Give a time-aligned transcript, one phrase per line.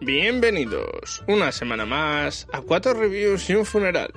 [0.00, 4.12] Bienvenidos una semana más a Cuatro Reviews y un Funeral.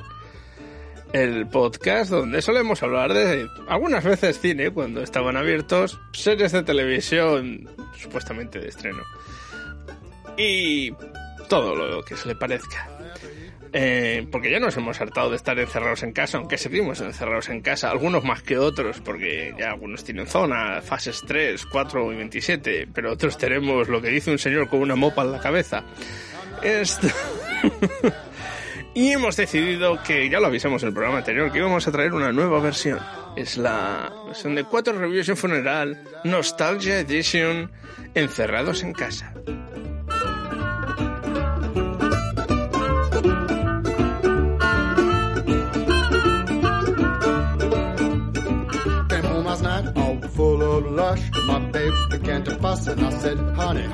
[1.13, 7.69] El podcast donde solemos hablar de algunas veces cine cuando estaban abiertos, series de televisión
[7.97, 9.03] supuestamente de estreno
[10.37, 10.91] y
[11.47, 12.88] todo lo que se le parezca.
[13.71, 17.61] Eh, porque ya nos hemos hartado de estar encerrados en casa, aunque seguimos encerrados en
[17.61, 22.87] casa, algunos más que otros, porque ya algunos tienen zona, fases 3, 4 y 27,
[22.93, 25.83] pero otros tenemos lo que dice un señor con una mopa en la cabeza.
[26.63, 27.07] Esto...
[28.95, 32.13] y hemos decidido que, ya lo avisamos en el programa anterior, que íbamos a traer
[32.13, 32.99] una nueva versión.
[33.35, 37.71] Es la versión de cuatro reviews en funeral, Nostalgia Edition,
[38.15, 39.33] encerrados en casa.
[50.81, 51.21] Lush.
[51.45, 53.87] My babe began to fuss and I said, honey.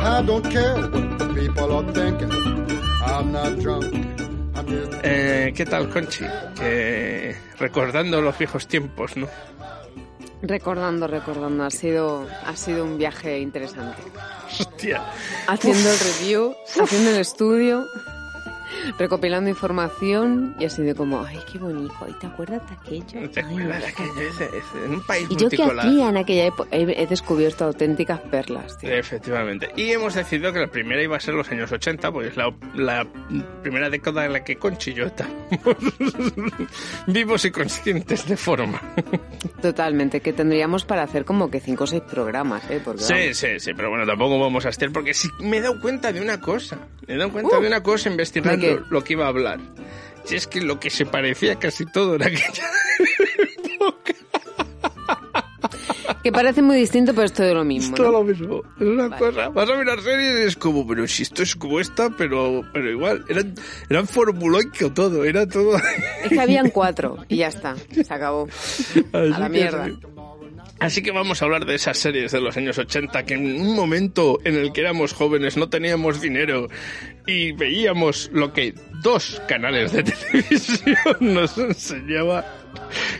[0.00, 2.30] I don't care what the people are thinking.
[3.02, 4.14] I'm not drunk.
[5.02, 6.24] Eh, ¿Qué tal, Conchi?
[6.54, 9.28] Que recordando los viejos tiempos, ¿no?
[10.42, 11.64] Recordando, recordando.
[11.64, 14.02] Ha sido, ha sido un viaje interesante.
[14.60, 15.02] Hostia.
[15.46, 17.86] Haciendo el review, haciendo el estudio
[18.98, 23.30] recopilando información y así de como, ay, qué bonito, ¿y te acuerdas de aquello?
[23.30, 24.20] ¿Te acuerdas de aquello?
[24.20, 26.68] Es, un país ¿Y yo qué hacía en aquella época?
[26.72, 28.76] He, descubierto auténticas perlas.
[28.82, 29.70] Efectivamente.
[29.76, 33.06] Y hemos decidido que la primera iba a ser los años 80, pues la, la
[33.62, 35.34] primera década en la que Conchi y yo estamos
[37.06, 38.80] vivos y conscientes de forma.
[39.60, 42.80] Totalmente, que tendríamos para hacer como que cinco o seis programas, ¿eh?
[42.84, 45.80] Porque, sí, sí, sí, pero bueno, tampoco vamos a estar, porque sí me he dado
[45.80, 47.66] cuenta de una cosa, me he dado cuenta de uh.
[47.66, 49.60] una cosa investigando lo, que iba a hablar.
[50.24, 52.70] Si es que lo que se parecía casi todo era aquella
[53.74, 54.14] época.
[56.22, 57.94] Que parece muy distinto, pero es todo lo mismo.
[57.94, 58.62] Es todo lo mismo.
[58.80, 59.50] Es una cosa.
[59.50, 62.90] Vas a mirar series y es como, pero si esto es como esta, pero, pero
[62.90, 63.24] igual.
[63.28, 63.54] Eran,
[63.90, 65.76] eran formulaico todo, era todo.
[66.22, 67.76] Es que habían cuatro y ya está.
[67.76, 68.48] Se acabó.
[69.12, 69.84] a la mierda.
[69.84, 69.98] Así
[71.02, 74.38] que vamos a hablar de esas series de los años 80 que en un momento
[74.44, 76.68] en el que éramos jóvenes no teníamos dinero
[77.26, 82.44] y veíamos lo que dos canales de televisión nos enseñaba.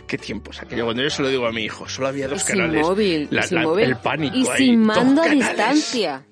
[0.07, 0.85] Qué tiempos aquello.
[0.85, 2.81] Cuando yo se lo digo a mi hijo, solo había dos canales.
[2.81, 3.85] Móvil, sin móvil.
[3.85, 4.35] El pánico.
[4.35, 6.25] Y sin mando a distancia.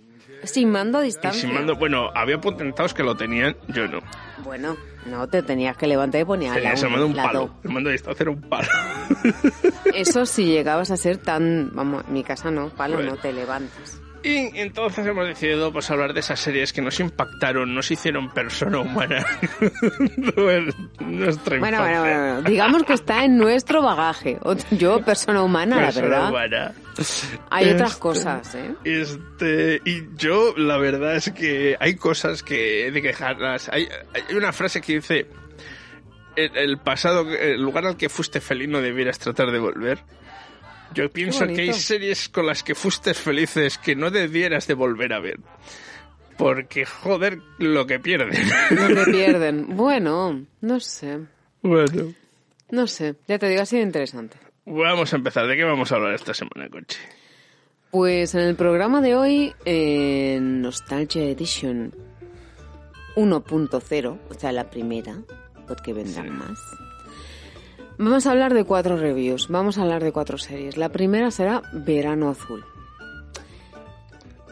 [0.44, 1.42] Sin mando a distancia.
[1.42, 4.02] sin mando, bueno, había potentados que lo tenían, yo no.
[4.40, 7.54] Bueno, no, te tenías que levantar y poner la un, un palo.
[7.64, 8.68] El mando a distancia era un palo.
[9.94, 11.72] Eso si llegabas a ser tan...
[11.74, 14.03] Vamos, en mi casa no, palo no te levantas.
[14.24, 18.80] Y entonces hemos decidido pues, hablar de esas series que nos impactaron, nos hicieron persona
[18.80, 19.26] humana.
[21.00, 24.40] Nuestra bueno, bueno, bueno, digamos que está en nuestro bagaje.
[24.72, 26.30] Yo, persona humana, la verdad.
[26.30, 26.74] Humana.
[27.50, 28.74] Hay otras este, cosas, ¿eh?
[28.86, 33.68] Este, y yo, la verdad es que hay cosas que he de quejarlas.
[33.70, 35.28] Hay, hay una frase que dice:
[36.38, 40.00] el, el pasado, el lugar al que fuiste feliz no debieras tratar de volver.
[40.94, 45.14] Yo pienso que hay series con las que fuiste felices que no debieras de volver
[45.14, 45.40] a ver.
[46.38, 48.32] Porque, joder, lo que pierden.
[48.72, 49.78] Lo que pierden.
[49.78, 51.20] Bueno, no sé.
[51.62, 52.14] Bueno.
[52.72, 54.38] No sé, ya te digo, ha sido interesante.
[54.66, 55.46] Vamos a empezar.
[55.48, 57.00] ¿De qué vamos a hablar esta semana, Coche?
[57.92, 61.94] Pues en el programa de hoy, en Nostalgia Edition
[63.16, 65.20] 1.0, o sea, la primera,
[65.68, 66.60] porque vendrán más.
[67.98, 70.78] Vamos a hablar de cuatro reviews, vamos a hablar de cuatro series.
[70.78, 72.64] La primera será Verano Azul.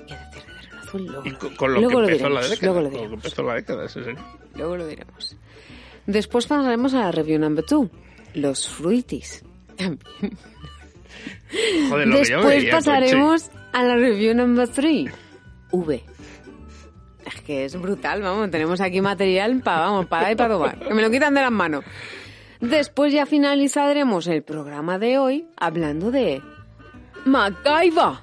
[0.07, 1.05] ¿Qué decir de Verano Azul?
[1.05, 2.57] Luego, con, lo, que empezó la década.
[2.61, 3.13] Luego lo diremos.
[3.13, 4.11] empezó la década, sí, sí.
[4.55, 5.37] Luego lo diremos.
[6.05, 7.89] Después pasaremos a la review number two,
[8.33, 9.43] Los Fruities.
[9.75, 9.99] También.
[11.89, 15.09] Joder, lo Después pasaremos a la review number three,
[15.71, 16.03] V.
[17.25, 20.79] Es que es brutal, vamos, tenemos aquí material para, vamos, para y para tomar.
[20.79, 21.83] Que me lo quitan de las manos.
[22.61, 26.41] Después ya finalizaremos el programa de hoy hablando de
[27.25, 28.19] MacGyver.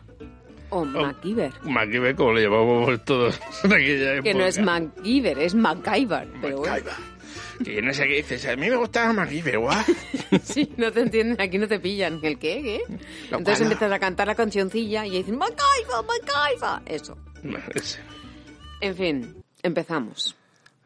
[0.71, 1.53] O oh, MacGyver.
[1.65, 4.23] MacGyver, como le llamamos todos en aquella época.
[4.23, 6.29] Que no es MacGyver, es MacGyver.
[6.41, 7.19] Pero MacGyver.
[7.65, 9.83] Que no sé qué dices, a mí me gustaba MacGyver, guau.
[10.45, 12.21] sí, no te entienden, aquí no te pillan.
[12.23, 12.63] ¿El qué?
[12.63, 12.83] ¿Qué?
[13.33, 16.95] Entonces empiezas a cantar la cancioncilla y dicen MacGyver, MacGyver.
[16.95, 17.19] Eso.
[18.81, 20.37] En fin, empezamos.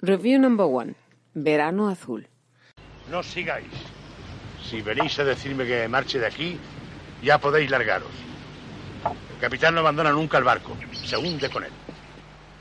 [0.01, 0.95] Review number one.
[1.35, 2.29] Verano azul.
[3.13, 3.69] No sigáis.
[4.67, 6.59] Si venís a decirme que marche de aquí,
[7.23, 8.09] ya podéis largaros.
[9.35, 10.75] El capitán no abandona nunca el barco.
[11.05, 11.73] Se hunde con él.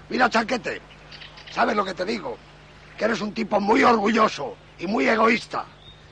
[0.09, 0.81] Mira, Chanquete,
[1.51, 2.37] ¿sabes lo que te digo?
[2.97, 5.63] Que eres un tipo muy orgulloso y muy egoísta.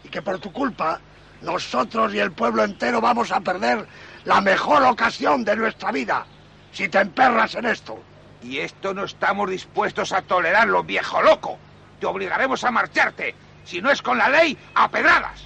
[0.05, 1.01] Y que por tu culpa,
[1.41, 3.85] nosotros y el pueblo entero vamos a perder
[4.23, 6.25] la mejor ocasión de nuestra vida.
[6.71, 8.01] Si te emperras en esto.
[8.41, 11.57] Y esto no estamos dispuestos a tolerarlo, viejo loco.
[11.99, 13.48] Te obligaremos a marcharte.
[13.69, 15.41] Si no es con la ley, a pedradas.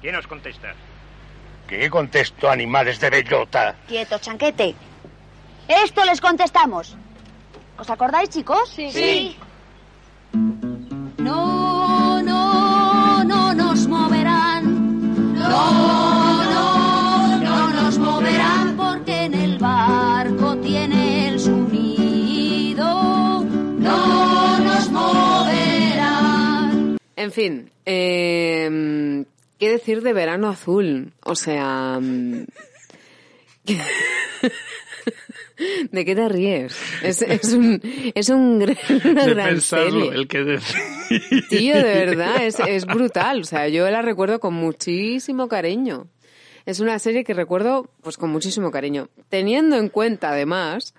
[0.00, 0.72] ¿Quién os contesta?
[1.68, 3.74] ¿Qué contesto, animales de bellota?
[3.86, 4.74] Quieto, chanquete.
[5.68, 6.96] Esto les contestamos.
[7.76, 8.66] ¿Os acordáis, chicos?
[8.70, 8.90] Sí.
[8.90, 9.36] Sí.
[27.22, 29.24] En fin, eh,
[29.58, 31.12] ¿qué decir de verano azul?
[31.24, 31.98] O sea...
[32.00, 32.44] mm,
[35.92, 36.76] ¿De qué te ríes?
[37.02, 37.80] Es, es un,
[38.14, 40.10] es un gran- una de gran pensarlo, serie.
[40.18, 40.80] el que decir.
[41.48, 43.42] Tío, de verdad, es, es brutal.
[43.42, 46.08] O sea, yo la recuerdo con muchísimo cariño.
[46.66, 49.08] Es una serie que recuerdo pues con muchísimo cariño.
[49.28, 50.94] Teniendo en cuenta, además,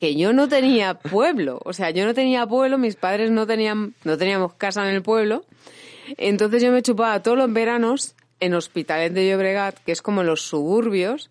[0.00, 1.60] que yo no tenía pueblo.
[1.64, 5.02] O sea, yo no tenía pueblo, mis padres no tenían, no teníamos casa en el
[5.02, 5.44] pueblo.
[6.18, 10.42] Entonces yo me chupaba todos los veranos en Hospitalet de Llobregat, que es como los
[10.42, 11.30] suburbios,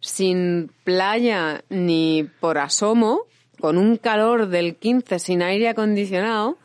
[0.00, 3.22] sin playa ni por asomo,
[3.60, 6.56] con un calor del 15 sin aire acondicionado.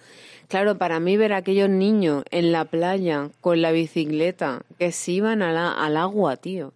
[0.47, 5.13] Claro, para mí ver a aquellos niños en la playa con la bicicleta que se
[5.13, 6.73] iban a la- al agua, tío.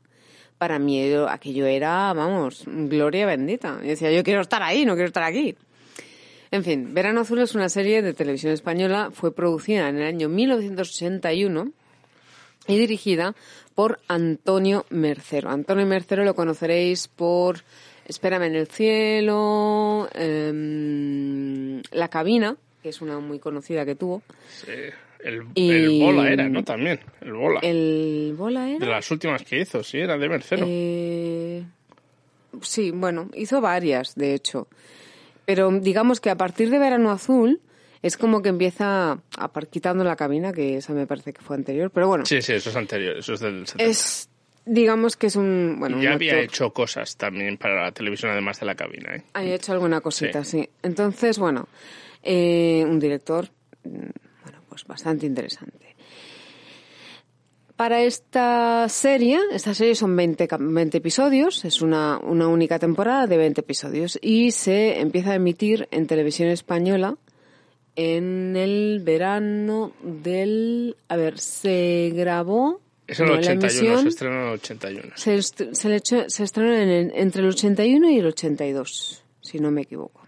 [0.58, 3.80] Para mí aquello era, vamos, gloria bendita.
[3.84, 5.56] Y decía, yo quiero estar ahí, no quiero estar aquí.
[6.50, 10.30] En fin, Verano Azul es una serie de televisión española, fue producida en el año
[10.30, 11.72] 1981
[12.68, 13.36] y dirigida
[13.76, 15.50] por Antonio Mercero.
[15.50, 17.64] Antonio Mercero lo conoceréis por
[18.08, 24.22] Espérame en el cielo, em, La cabina, que es una muy conocida que tuvo.
[24.50, 24.72] Sí,
[25.24, 26.64] el, Y- el bola era, ¿no?
[26.64, 27.60] También, el bola.
[27.62, 28.88] El bola De era.
[28.88, 30.66] las últimas que hizo, sí, era de Mercero.
[30.68, 31.64] Eh,
[32.62, 34.68] sí, bueno, hizo varias, de hecho.
[35.46, 37.62] Pero digamos que a partir de Verano Azul
[38.02, 41.56] es como que empieza a par quitando la cabina, que esa me parece que fue
[41.56, 41.90] anterior.
[41.92, 43.84] Pero bueno, Sí, sí, eso es anterior, eso es del 70.
[43.90, 44.30] es,
[44.66, 48.32] digamos que es un, bueno, ya un había actor- hecho cosas también para la televisión,
[48.32, 49.24] además de la cabina, ¿eh?
[49.34, 50.68] Ha hecho alguna cosita, sí.
[50.84, 51.68] Entonces, bueno,
[52.24, 53.50] eh, un director,
[53.86, 54.00] mm,
[54.84, 55.96] pues bastante interesante.
[57.76, 63.28] Para esta serie, esta serie son 20, cap- 20 episodios, es una, una única temporada
[63.28, 67.18] de 20 episodios y se empieza a emitir en televisión española
[67.96, 70.96] en el verano del...
[71.08, 72.82] A ver, se grabó...
[73.06, 75.12] Es el no, la 81, se emisión- estrenó en el 81.
[75.16, 79.60] se, se, le echó- se estrenó en el- entre el 81 y el 82, si
[79.60, 80.22] no me equivoco.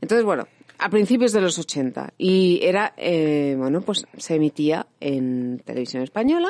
[0.00, 0.48] Entonces, bueno,
[0.82, 2.14] a principios de los 80.
[2.18, 6.48] Y era, eh, bueno, pues se emitía en televisión española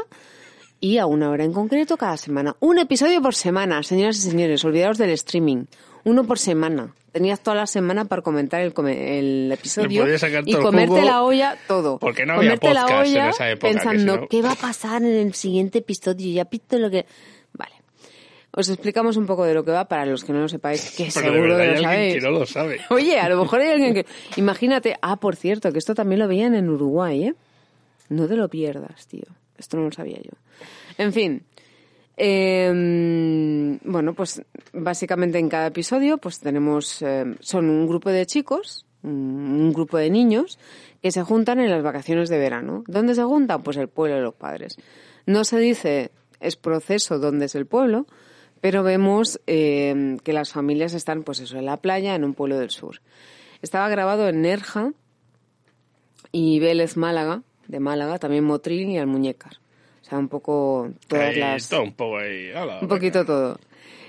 [0.81, 2.57] y a una hora en concreto cada semana.
[2.61, 5.65] Un episodio por semana, señoras y señores, olvidaros del streaming.
[6.05, 6.95] Uno por semana.
[7.13, 10.03] Tenías toda la semana para comentar el, come- el episodio
[10.47, 11.99] y comerte la olla todo.
[11.99, 14.43] porque no había comerte la podcast en olla esa época, que pensando si no- qué
[14.43, 16.33] va a pasar en el siguiente episodio.
[16.33, 17.05] Ya visto lo que...
[18.55, 21.05] Os explicamos un poco de lo que va para los que no lo sepáis, que
[21.13, 22.15] Porque de seguro verdad hay lo sabéis.
[22.15, 22.81] que no lo sabe.
[22.91, 24.07] Oye, a lo mejor hay alguien que...
[24.37, 27.35] Imagínate, ah, por cierto, que esto también lo veían en Uruguay, ¿eh?
[28.11, 29.25] No te lo pierdas, tío.
[29.57, 30.33] Esto no lo sabía yo.
[30.99, 31.43] En fin.
[32.17, 34.43] eh, bueno, pues
[34.73, 37.01] básicamente en cada episodio pues tenemos...
[37.03, 40.59] eh, son un grupo de chicos, un grupo de niños
[41.03, 42.85] que se juntan en las vacaciones de verano.
[42.87, 43.63] ¿Dónde se juntan?
[43.63, 44.77] Pues el pueblo de los padres.
[45.27, 48.07] No se dice es proceso dónde es el pueblo,
[48.63, 52.59] pero vemos eh, que las familias están, pues eso, en la playa, en un pueblo
[52.59, 53.03] del sur.
[53.61, 54.93] Estaba grabado en Nerja
[56.33, 59.59] y Vélez Málaga, de Málaga, también Motril y Almuñécar.
[60.01, 61.69] O sea, un poco todas Ahí, las...
[61.69, 62.51] todo un poco ahí.
[62.53, 63.27] ala, Un poquito venga.
[63.27, 63.59] todo.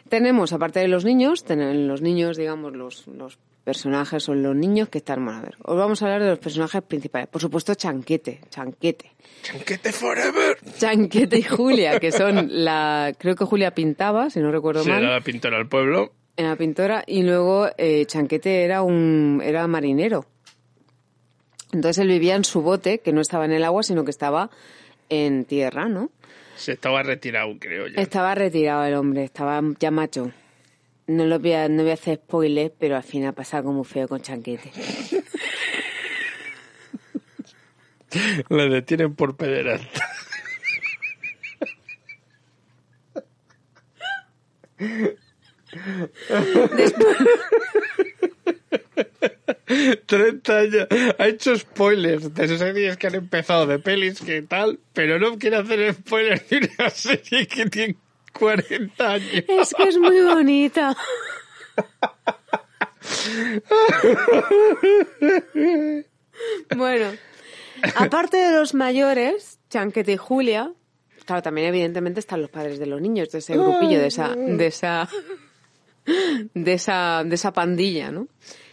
[0.07, 4.89] Tenemos, aparte de los niños, tenemos los niños, digamos, los, los personajes son los niños
[4.89, 7.27] que están, a ver, os vamos a hablar de los personajes principales.
[7.29, 9.11] Por supuesto, Chanquete, Chanquete.
[9.41, 10.57] Chanquete forever.
[10.77, 15.03] Chanquete y Julia, que son la, creo que Julia pintaba, si no recuerdo Sí, mal.
[15.03, 16.13] era la pintora del pueblo.
[16.35, 20.25] En la pintora y luego eh, Chanquete era un era marinero.
[21.71, 24.49] Entonces él vivía en su bote, que no estaba en el agua, sino que estaba
[25.09, 26.09] en tierra, ¿no?
[26.55, 27.99] Se estaba retirado, creo yo.
[27.99, 30.31] Estaba retirado el hombre, estaba ya macho.
[31.07, 33.85] No lo voy a, no voy a hacer spoiler, pero al final pasa algo muy
[33.85, 34.71] feo con Chanquete.
[38.49, 40.07] Le detienen por pederasta.
[46.77, 47.17] Después,
[50.05, 50.87] 30 años.
[51.17, 55.57] Ha hecho spoilers de series que han empezado, de pelis que tal, pero no quiere
[55.57, 57.95] hacer spoilers de una serie que tiene
[58.39, 59.43] 40 años.
[59.47, 60.95] es que es muy bonita.
[66.75, 67.11] Bueno,
[67.95, 70.71] aparte de los mayores, Chanquete y Julia,
[71.25, 74.67] claro, también evidentemente están los padres de los niños, de ese grupillo, de esa, de
[74.67, 75.09] esa,
[76.53, 78.27] de esa, de esa pandilla, ¿no?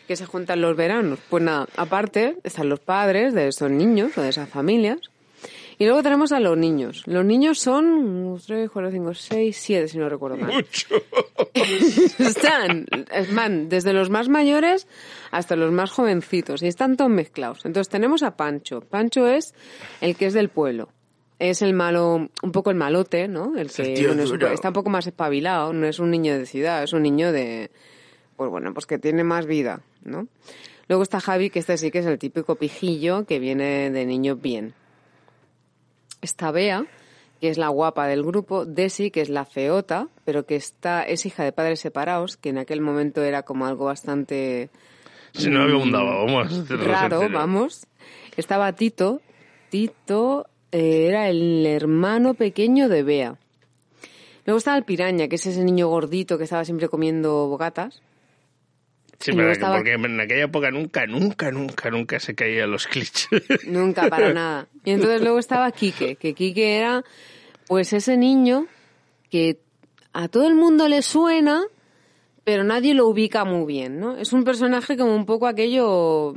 [0.08, 1.18] Que se juntan los veranos.
[1.28, 4.98] Pues nada, aparte están los padres de esos niños o de esas familias.
[5.80, 7.02] Y luego tenemos a los niños.
[7.06, 10.52] Los niños son 3, 4, 5, 6, 7, si no recuerdo mal.
[10.52, 10.88] Mucho.
[12.18, 12.86] están,
[13.34, 14.86] van desde los más mayores
[15.30, 17.64] hasta los más jovencitos y están todos mezclados.
[17.64, 18.82] Entonces tenemos a Pancho.
[18.82, 19.54] Pancho es
[20.02, 20.90] el que es del pueblo.
[21.38, 23.56] Es el malo, un poco el malote, ¿no?
[23.56, 26.36] El que el tío bueno, es- está un poco más espabilado, no es un niño
[26.36, 27.70] de ciudad, es un niño de,
[28.36, 30.28] pues bueno, pues que tiene más vida, ¿no?
[30.88, 34.36] Luego está Javi, que este sí que es el típico pijillo que viene de niño
[34.36, 34.74] bien.
[36.20, 36.86] Está Bea,
[37.40, 41.24] que es la guapa del grupo, Desi, que es la feota, pero que está, es
[41.24, 44.68] hija de padres separados, que en aquel momento era como algo bastante
[45.32, 46.68] Si no abundaba, vamos.
[46.68, 47.86] raro, vamos.
[48.36, 49.20] Estaba Tito.
[49.70, 53.38] Tito eh, era el hermano pequeño de Bea.
[54.44, 58.02] Luego estaba el piraña, que es ese niño gordito que estaba siempre comiendo bocatas.
[59.20, 63.28] Sí, pero estaba- porque en aquella época nunca, nunca, nunca, nunca se caían los clichés.
[63.66, 64.66] Nunca, para nada.
[64.84, 67.04] Y entonces luego estaba Quique, que Quique era
[67.68, 68.66] pues ese niño
[69.30, 69.58] que
[70.12, 71.62] a todo el mundo le suena,
[72.44, 74.16] pero nadie lo ubica muy bien, ¿no?
[74.16, 76.34] Es un personaje como un poco aquello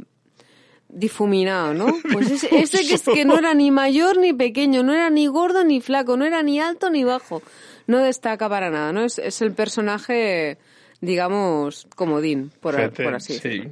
[0.89, 1.87] difuminado, ¿no?
[2.11, 5.27] Pues ese, ese que es que no era ni mayor ni pequeño, no era ni
[5.27, 7.41] gordo ni flaco, no era ni alto ni bajo.
[7.87, 9.03] No destaca para nada, ¿no?
[9.03, 10.57] Es, es el personaje,
[11.03, 13.49] digamos, comodín, por, así sí.
[13.49, 13.71] decirlo.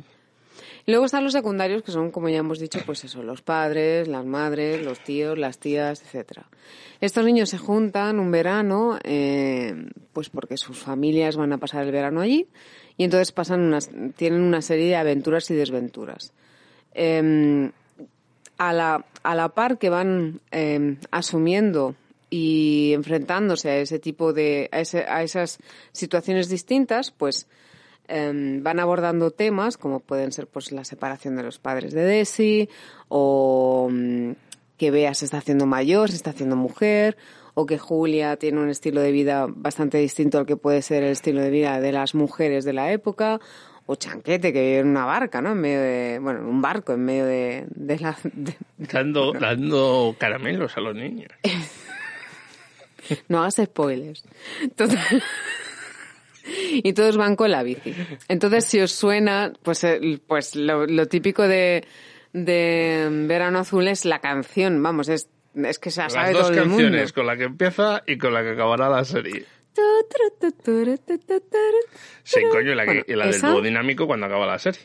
[0.85, 4.07] Y luego están los secundarios, que son, como ya hemos dicho, pues eso, los padres,
[4.07, 6.47] las madres, los tíos, las tías, etcétera.
[6.99, 9.73] Estos niños se juntan un verano, eh,
[10.11, 12.47] pues porque sus familias van a pasar el verano allí,
[12.97, 16.33] y entonces pasan unas, tienen una serie de aventuras y desventuras.
[16.93, 17.71] Eh,
[18.57, 21.95] a, la, a la par que van eh, asumiendo
[22.31, 25.59] y enfrentándose a ese tipo de, a, ese- a esas
[25.91, 27.47] situaciones distintas, pues
[28.07, 32.69] em, van abordando temas como pueden ser pues la separación de los padres de Desi
[33.09, 34.31] o mm,
[34.77, 37.17] que Bea se está haciendo mayor, se está haciendo mujer
[37.53, 41.11] o que Julia tiene un estilo de vida bastante distinto al que puede ser el
[41.11, 43.39] estilo de vida de las mujeres de la época
[43.87, 45.51] o Chanquete que vive en una barca, ¿no?
[45.51, 50.15] En medio de, bueno, en un barco en medio de, de la de- Dando, dando
[50.17, 51.29] caramelos a los niños.
[53.27, 54.23] No hagas spoilers.
[54.75, 55.23] Total.
[56.83, 57.93] Y todos van con la bici.
[58.27, 61.85] Entonces, si os suena, pues, el- pues lo, lo típico de,
[62.33, 64.81] de Verano Azul es la canción.
[64.81, 66.83] Vamos, es, es que se la Las sabe dos todo el mundo.
[66.83, 69.45] canciones, con la que empieza y con la que acabará la serie.
[72.23, 74.81] Sí, coño, y la, que- Bueno, y la del dúo dinámico cuando acaba la serie.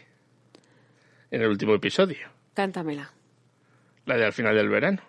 [1.30, 2.28] En el último episodio.
[2.54, 3.11] Cántamela.
[4.04, 5.02] La de al final del verano.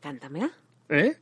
[0.00, 0.50] Cántamela.
[0.88, 1.16] ¿Eh?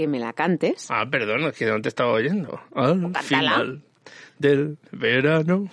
[0.00, 0.86] Que me la cantes.
[0.88, 2.58] Ah, perdón, es que no te estaba oyendo.
[2.74, 3.82] Al final
[4.38, 5.68] del verano.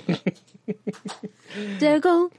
[1.79, 2.29] Llegó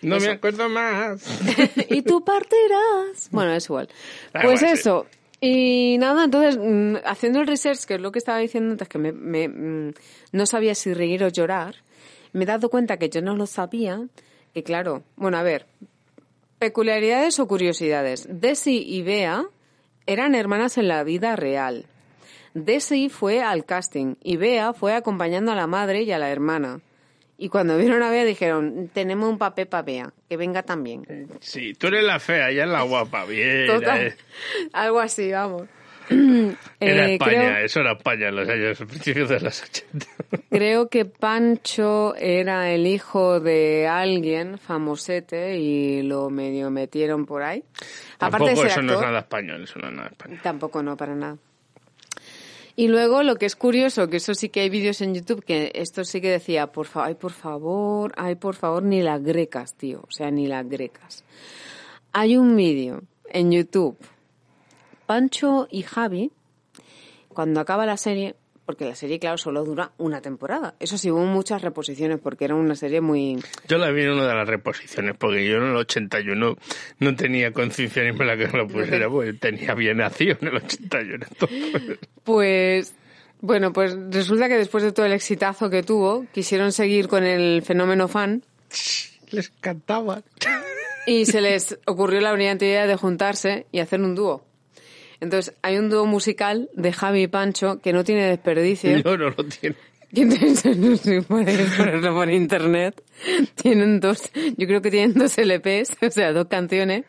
[0.00, 1.22] No me acuerdo más.
[1.90, 3.28] y tú partirás.
[3.30, 3.90] Bueno, es igual.
[4.32, 4.66] Da Pues sí.
[4.70, 5.04] eso.
[5.42, 8.96] Y nada, entonces, mm, haciendo el research, que es lo que estaba diciendo antes, que
[8.96, 9.92] me, me, mm,
[10.32, 11.74] no sabía si reír o llorar,
[12.32, 14.06] me he dado cuenta que yo no lo sabía.
[14.54, 15.66] Y claro, bueno, a ver,
[16.58, 18.26] peculiaridades o curiosidades.
[18.30, 19.44] Desi y Bea
[20.12, 21.86] eran hermanas en la vida real.
[22.54, 26.80] Desi fue al casting y Bea fue acompañando a la madre y a la hermana.
[27.38, 31.28] Y cuando vieron a Bea dijeron, tenemos un papel para Bea, que venga también.
[31.40, 33.24] Sí, tú eres la fea, ella es la guapa.
[33.24, 33.66] Bien.
[33.66, 34.00] Total.
[34.08, 34.16] eh.
[34.72, 35.62] Algo así, vamos.
[36.10, 40.06] Era Eh, España, creo, eso era España en los años, principios de los 80.
[40.50, 47.62] creo que Pancho era el hijo de alguien famosete y lo medio metieron por ahí.
[48.18, 50.40] Tampoco de ser eso no es nada español, eso no es nada español.
[50.42, 51.36] Tampoco no, para nada.
[52.76, 55.70] Y luego lo que es curioso, que eso sí que hay vídeos en YouTube, que
[55.74, 59.74] esto sí que decía, por favor, ay, por favor, ay, por favor, ni las grecas,
[59.74, 61.24] tío, o sea, ni las grecas.
[62.12, 63.98] Hay un vídeo en YouTube,
[65.10, 66.30] Pancho y Javi,
[67.26, 70.76] cuando acaba la serie, porque la serie, claro, solo dura una temporada.
[70.78, 73.42] Eso sí, hubo muchas reposiciones porque era una serie muy...
[73.66, 76.56] Yo la vi en una de las reposiciones porque yo en el 81
[77.00, 80.56] no tenía conciencia ni me la que lo pusiera, porque tenía bien nacido en el
[80.58, 81.26] 81.
[82.22, 82.94] Pues
[83.40, 87.62] bueno, pues resulta que después de todo el exitazo que tuvo, quisieron seguir con el
[87.62, 88.44] fenómeno fan.
[89.32, 90.22] Les cantaba.
[91.04, 94.44] Y se les ocurrió la brillante idea de juntarse y hacer un dúo.
[95.20, 98.90] Entonces, hay un dúo musical de Javi y Pancho que no tiene desperdicio.
[99.04, 99.76] No, no lo tiene.
[100.12, 103.02] no sé, ponerlo por internet.
[103.54, 107.04] Tienen dos, yo creo que tienen dos LPs, o sea, dos canciones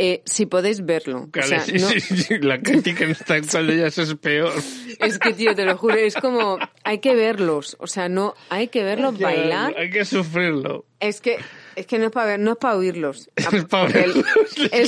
[0.00, 1.28] eh, si podéis verlo.
[1.36, 4.52] o sea, sí, sí, la crítica en esta cual ellas es peor.
[5.00, 7.76] Es que, tío, te lo juro, es como, hay que verlos.
[7.80, 9.74] O sea, no, hay que verlos bailar.
[9.76, 10.84] hay que sufrirlo.
[11.00, 11.38] Es que,
[11.78, 13.30] es que no es para ver, no es para oírlos.
[13.36, 14.16] Es para es...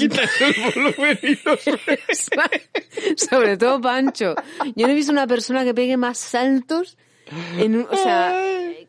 [0.02, 0.08] el
[0.74, 1.60] volumen y los
[3.28, 4.34] Sobre todo Pancho.
[4.74, 6.96] Yo no he visto una persona que pegue más saltos
[7.58, 8.32] en un, o sea,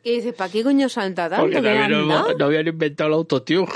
[0.04, 1.44] que dices, ¿para qué coño salta tanto?
[1.44, 3.68] Porque no, no, habían inventado el autotune,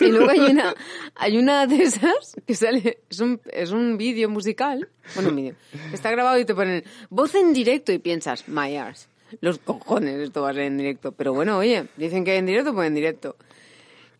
[0.00, 0.74] Y luego hay una,
[1.14, 5.54] hay una de esas que sale, es un, es un vídeo musical, bueno, un vídeo,
[5.92, 9.08] está grabado y te ponen voz en directo y piensas, my arse,
[9.40, 11.12] los cojones, esto va a ser en directo.
[11.12, 13.36] Pero bueno, oye, dicen que en directo, pues en directo.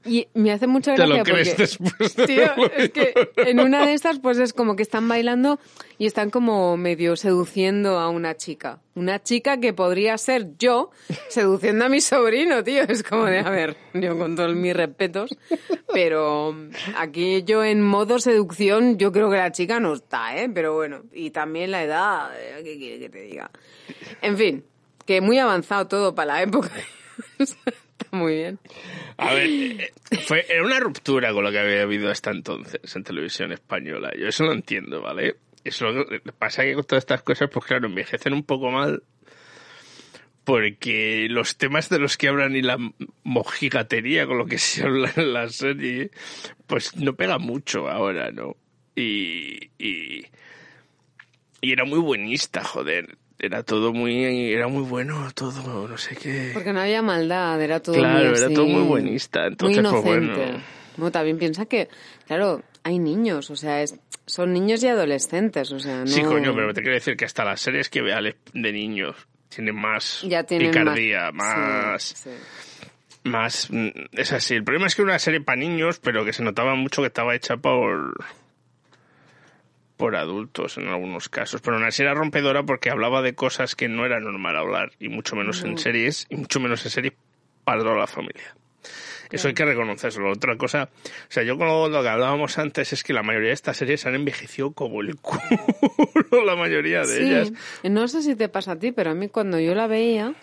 [0.05, 3.61] Y me hace mucha gracia ¿Te lo crees porque, después de tío, es que en
[3.61, 5.61] una de estas pues es como que están bailando
[5.99, 8.81] y están como medio seduciendo a una chica.
[8.95, 10.91] Una chica que podría ser yo
[11.29, 12.83] seduciendo a mi sobrino, tío.
[12.89, 15.37] Es como de, a ver, yo con todos mis respetos,
[15.93, 16.57] pero
[16.97, 20.49] aquí yo en modo seducción yo creo que la chica no está, ¿eh?
[20.49, 23.51] Pero bueno, y también la edad, eh, ¿qué quiere que te diga?
[24.23, 24.65] En fin,
[25.11, 26.71] que muy avanzado todo para la época.
[28.13, 28.61] Muy bien.
[29.17, 29.93] A ver, eh,
[30.25, 34.13] fue, era una ruptura con lo que había habido hasta entonces en televisión española.
[34.17, 35.35] Yo eso lo entiendo, ¿vale?
[35.65, 35.87] Eso
[36.39, 39.03] pasa que con todas estas cosas, pues claro, envejecen un poco mal
[40.45, 42.79] porque los temas de los que hablan y la
[43.25, 46.13] mojigatería con lo que se habla en la serie,
[46.69, 48.57] pues no pega mucho ahora, ¿no?
[48.95, 50.27] Y, y,
[51.61, 56.51] y era muy buenista, joder era todo muy era muy bueno todo no sé qué.
[56.53, 60.05] Porque no había maldad era todo claro muy era todo muy buenista entonces muy pues
[60.05, 60.63] bueno.
[60.97, 61.89] no, también piensa que
[62.27, 66.07] claro hay niños o sea es, son niños y adolescentes o sea no...
[66.07, 69.17] sí coño pero te quiero decir que hasta las series que veales de niños
[69.49, 72.89] tienen más ya tienen picardía más, Sí, sí.
[73.25, 74.55] más mm, es así.
[74.55, 77.09] El problema es que era una serie para niños pero que se notaba mucho que
[77.09, 78.15] estaba hecha por
[80.01, 83.89] por adultos en algunos casos, pero aún así era rompedora porque hablaba de cosas que
[83.89, 87.13] no era normal hablar, y mucho menos en series, y mucho menos en series
[87.65, 88.57] para toda la familia.
[89.31, 90.33] Eso hay que reconocerlo.
[90.33, 93.55] Otra cosa, o sea, yo con lo que hablábamos antes es que la mayoría de
[93.55, 97.53] estas series han envejecido como el culo, la mayoría de Sí, ellas.
[97.85, 100.35] no sé si te pasa a ti, pero a mí cuando yo la veía,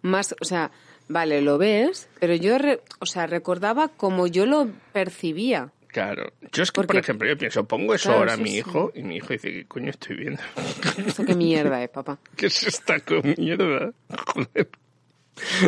[0.00, 0.70] más, o sea,
[1.08, 5.70] vale, lo ves, pero yo, re- o sea, recordaba como yo lo percibía.
[5.94, 6.32] Claro.
[6.50, 8.56] Yo es que, por ejemplo, yo pienso, pongo eso Claro, ahora a mi sí.
[8.58, 10.42] hijo, y mi hijo dice, ¿qué coño estoy viendo?
[11.06, 12.18] Esto qué mierda es, papá.
[12.36, 13.92] ¿Qué es esta con mierda?
[14.34, 14.68] Joder.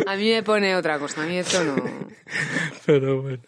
[0.05, 1.75] A mí me pone otra cosa, a mí esto no.
[2.85, 3.39] Pero bueno.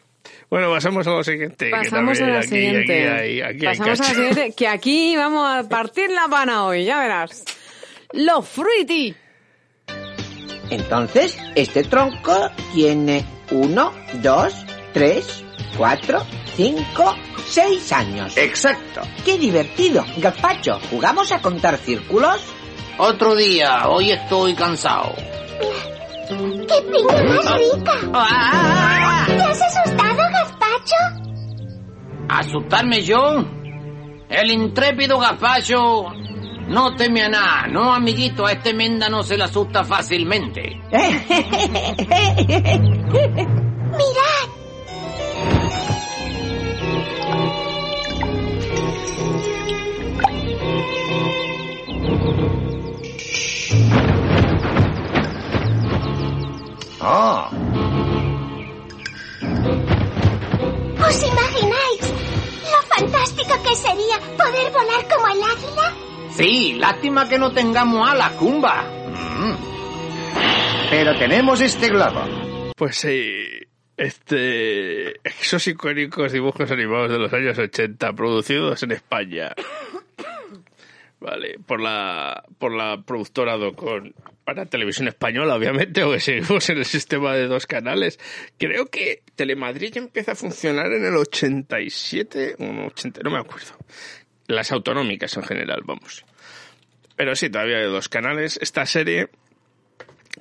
[0.49, 1.69] Bueno, pasamos a lo siguiente.
[1.69, 3.09] Pasamos a la aquí- siguiente.
[3.09, 6.99] Aquí, aquí Pasamos a la siguiente, que aquí vamos a partir la pana hoy, ya
[7.01, 7.43] verás.
[8.13, 9.13] Los fruity.
[10.69, 14.53] Entonces, este tronco tiene uno, dos,
[14.93, 15.43] tres,
[15.77, 18.35] cuatro, cinco, seis años.
[18.37, 19.01] Exacto.
[19.25, 20.05] ¡Qué divertido!
[20.17, 22.41] Gazpacho, ¿jugamos a contar círculos?
[22.97, 25.15] Otro día, hoy estoy cansado.
[26.27, 29.25] ¡Qué piña más rica!
[29.25, 30.95] ¿Te has asustado, gazpacho?
[32.29, 33.45] ¿Asustarme yo?
[34.29, 36.05] El intrépido gazpacho
[36.69, 37.67] no teme a nada.
[37.67, 40.79] No, amiguito, a este menda no se le asusta fácilmente.
[43.89, 44.58] ¡Mirad!
[57.01, 57.49] Ah,
[61.07, 62.01] ¿Os imagináis
[62.73, 65.93] lo fantástico que sería poder volar como el águila?
[66.35, 68.83] Sí, lástima que no tengamos alas, Cumba.
[70.89, 72.21] pero tenemos este globo.
[72.75, 73.43] Pues sí,
[73.99, 79.53] este, esos icónicos dibujos animados de los años 80, producidos en España.
[81.19, 84.15] Vale, por la, por la productora Docon.
[84.45, 88.19] Para televisión española, obviamente, o que seguimos en el sistema de dos canales.
[88.57, 93.37] Creo que Telemadrid ya empieza a funcionar en el 87, o no, 80, no me
[93.37, 93.77] acuerdo.
[94.47, 96.25] Las autonómicas en general, vamos.
[97.17, 98.57] Pero sí, todavía hay dos canales.
[98.61, 99.27] Esta serie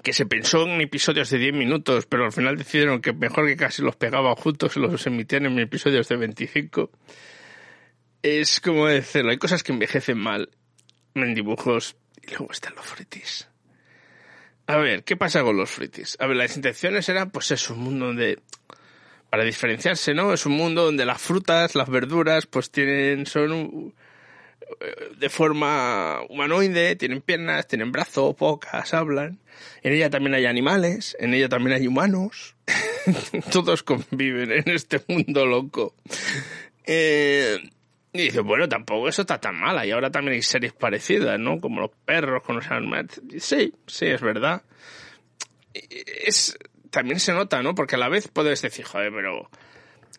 [0.03, 3.57] que se pensó en episodios de 10 minutos, pero al final decidieron que mejor que
[3.57, 6.91] casi los pegaban juntos y los emitían en episodios de 25.
[8.23, 10.51] Es como decirlo, hay cosas que envejecen mal
[11.15, 13.49] en dibujos y luego están los fritis.
[14.67, 16.17] A ver, ¿qué pasa con los fritis?
[16.21, 18.41] A ver, las intenciones eran, pues es un mundo donde,
[19.31, 20.35] para diferenciarse, ¿no?
[20.35, 23.95] Es un mundo donde las frutas, las verduras, pues tienen, son
[25.17, 29.39] de forma humanoide, tienen piernas, tienen brazos, pocas, hablan.
[29.83, 32.57] En ella también hay animales, en ella también hay humanos.
[33.53, 35.95] Todos conviven en este mundo loco.
[36.85, 37.59] Eh,
[38.13, 39.87] y dice, bueno, tampoco eso está tan mal.
[39.87, 41.61] Y ahora también hay series parecidas, ¿no?
[41.61, 43.21] Como los perros con los animales.
[43.39, 44.63] Sí, sí, es verdad.
[45.75, 46.57] Es,
[46.91, 47.75] también se nota, ¿no?
[47.75, 49.51] Porque a la vez puedes decir, joder, pero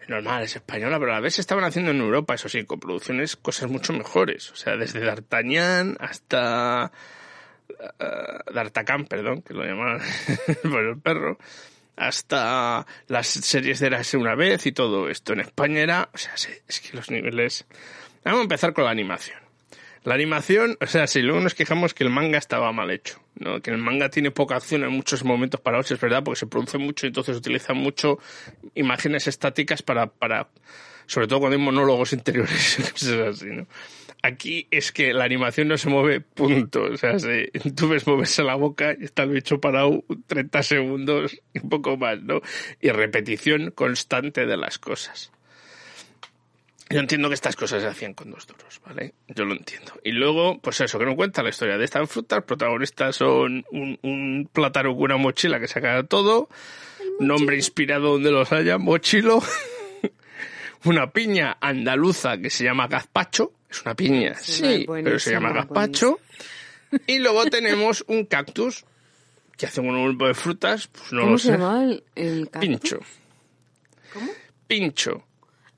[0.08, 2.80] normal, es española, pero a la vez se estaban haciendo en Europa, eso sí, con
[2.80, 4.52] producciones, cosas mucho mejores.
[4.52, 6.92] O sea, desde D'Artagnan hasta...
[7.70, 10.02] Uh, perdón, que lo llamaban
[10.64, 11.38] por el perro,
[11.96, 15.34] hasta las series de Erase una vez y todo esto.
[15.34, 17.66] En España era, o sea, es que los niveles...
[18.24, 19.49] Vamos a empezar con la animación.
[20.04, 23.62] La animación, o sea, si luego nos quejamos que el manga estaba mal hecho, ¿no?
[23.62, 26.78] Que el manga tiene poca acción en muchos momentos para es verdad, porque se produce
[26.78, 28.20] mucho y entonces utilizan mucho
[28.76, 30.50] imágenes estáticas para, para,
[31.06, 33.68] sobre todo cuando hay monólogos interiores, cosas así, ¿no?
[34.22, 36.84] Aquí es que la animación no se mueve, punto.
[36.84, 41.40] O sea, si tú ves moverse la boca y está el bicho parado 30 segundos
[41.54, 42.42] y un poco más, ¿no?
[42.82, 45.32] Y repetición constante de las cosas.
[46.90, 49.14] Yo entiendo que estas cosas se hacían con dos duros, ¿vale?
[49.28, 49.94] Yo lo entiendo.
[50.04, 52.44] Y luego, pues eso, que no cuenta la historia de estas frutas.
[52.44, 56.50] Protagonistas son un, un plátano con una mochila que saca todo.
[57.20, 59.40] Nombre inspirado donde los haya, mochilo.
[60.86, 63.52] una piña andaluza que se llama gazpacho.
[63.70, 66.20] Es una piña, sí, pero se llama gazpacho.
[67.06, 68.84] Y luego tenemos un cactus
[69.58, 71.52] que hace un grupo de frutas, pues no ¿Cómo lo se sé.
[71.52, 72.62] llama el, el cactus?
[72.68, 73.00] Pincho.
[74.14, 74.32] ¿Cómo?
[74.66, 75.26] Pincho.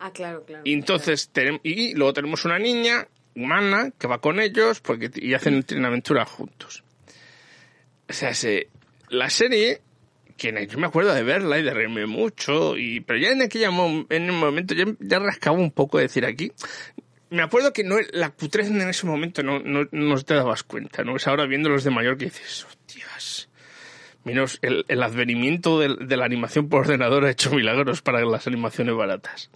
[0.04, 0.64] Ah, claro, claro.
[0.66, 5.36] Y entonces tenemos, y luego tenemos una niña humana que va con ellos porque y
[5.36, 6.84] hacen una aventura juntos.
[8.10, 8.68] O sea, se,
[9.10, 9.80] la serie,
[10.38, 13.70] que yo me acuerdo de verla y de reírme mucho, y, pero ya en aquella
[13.70, 16.52] mo- en el momento ya, ya rascaba un poco de decir aquí.
[17.30, 21.04] Me acuerdo que no, la cutrez en ese momento no, no, no te dabas cuenta,
[21.04, 21.16] ¿no?
[21.16, 23.50] Es ahora viendo los de mayor que dices, hostias.
[24.24, 28.48] Menos el, el advenimiento de, de la animación por ordenador ha hecho milagros para las
[28.48, 29.50] animaciones baratas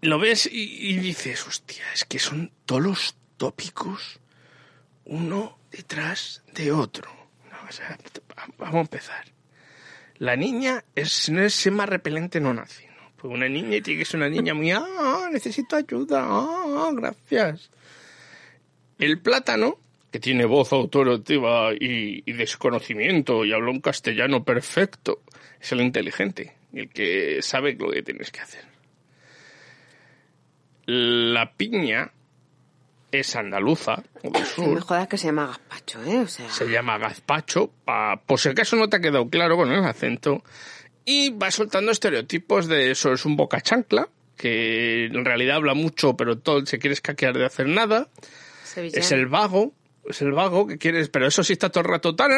[0.00, 4.20] lo ves y, y dices, hostia, es que son todos los tópicos
[5.04, 7.10] uno detrás de otro.
[8.58, 9.24] Vamos a empezar.
[10.18, 12.86] La niña es, no es más repelente no nace.
[12.88, 13.12] ¿no?
[13.16, 17.70] Pues una niña tiene que ser una niña muy, ah, necesito ayuda, ah, gracias.
[18.98, 19.78] El plátano,
[20.10, 25.22] que tiene voz autoritativa y, y desconocimiento y habla un castellano perfecto,
[25.60, 28.69] es el inteligente, el que sabe lo que tienes que hacer.
[30.92, 32.10] La piña
[33.12, 34.74] es andaluza, o del No sur.
[34.74, 36.18] me jodas que se llama gazpacho, ¿eh?
[36.18, 39.70] O sea, Se llama gazpacho, pa- por si acaso no te ha quedado claro con
[39.72, 40.42] el acento.
[41.04, 46.16] Y va soltando estereotipos de eso es un boca chancla, que en realidad habla mucho,
[46.16, 48.08] pero todo se quiere escaquear de hacer nada.
[48.64, 49.00] sevillano.
[49.00, 49.72] Es el vago,
[50.08, 52.14] es el vago que quieres, pero eso sí está todo el rato.
[52.14, 52.28] Toma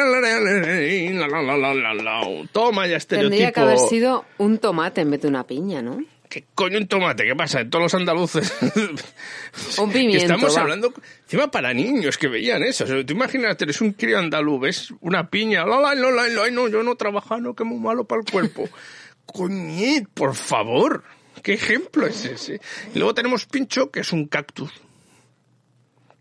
[2.87, 3.89] ya Tendría que haber estereotipo.
[3.89, 6.03] sido un tomate en vez de una piña, ¿no?
[6.33, 7.25] ¿Qué coño un tomate?
[7.25, 7.63] ¿Qué pasa?
[7.69, 8.51] Todos los andaluces.
[9.77, 10.61] Un pimiento, estamos va.
[10.61, 10.91] hablando
[11.25, 12.85] encima para niños que veían eso.
[12.85, 16.67] O sea, tú imagínate, eres un crío andaluz, ves una piña, la, la, la, no,
[16.69, 18.67] yo no trabajo, no, que muy malo para el cuerpo.
[19.27, 21.03] Coñet, por favor.
[21.43, 22.59] ¿Qué ejemplo es ese?
[22.95, 24.71] Y luego tenemos pincho, que es un cactus.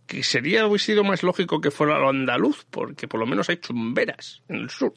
[0.07, 3.57] Que sería, hubiese sido más lógico que fuera lo andaluz, porque por lo menos hay
[3.57, 4.93] chumberas en el sur.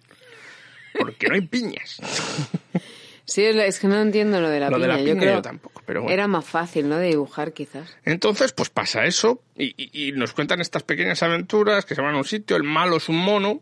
[1.00, 2.02] Porque no hay piñas.
[3.26, 4.96] Sí, es que no entiendo lo de la Lo de piña.
[4.96, 6.14] la yo piña creo yo tampoco, pero bueno.
[6.14, 6.98] Era más fácil, ¿no?
[6.98, 7.90] De dibujar, quizás.
[8.06, 12.14] Entonces, pues pasa eso y, y- y nos cuentan estas pequeñas aventuras que se van
[12.16, 13.62] a un sitio, el malo es un mono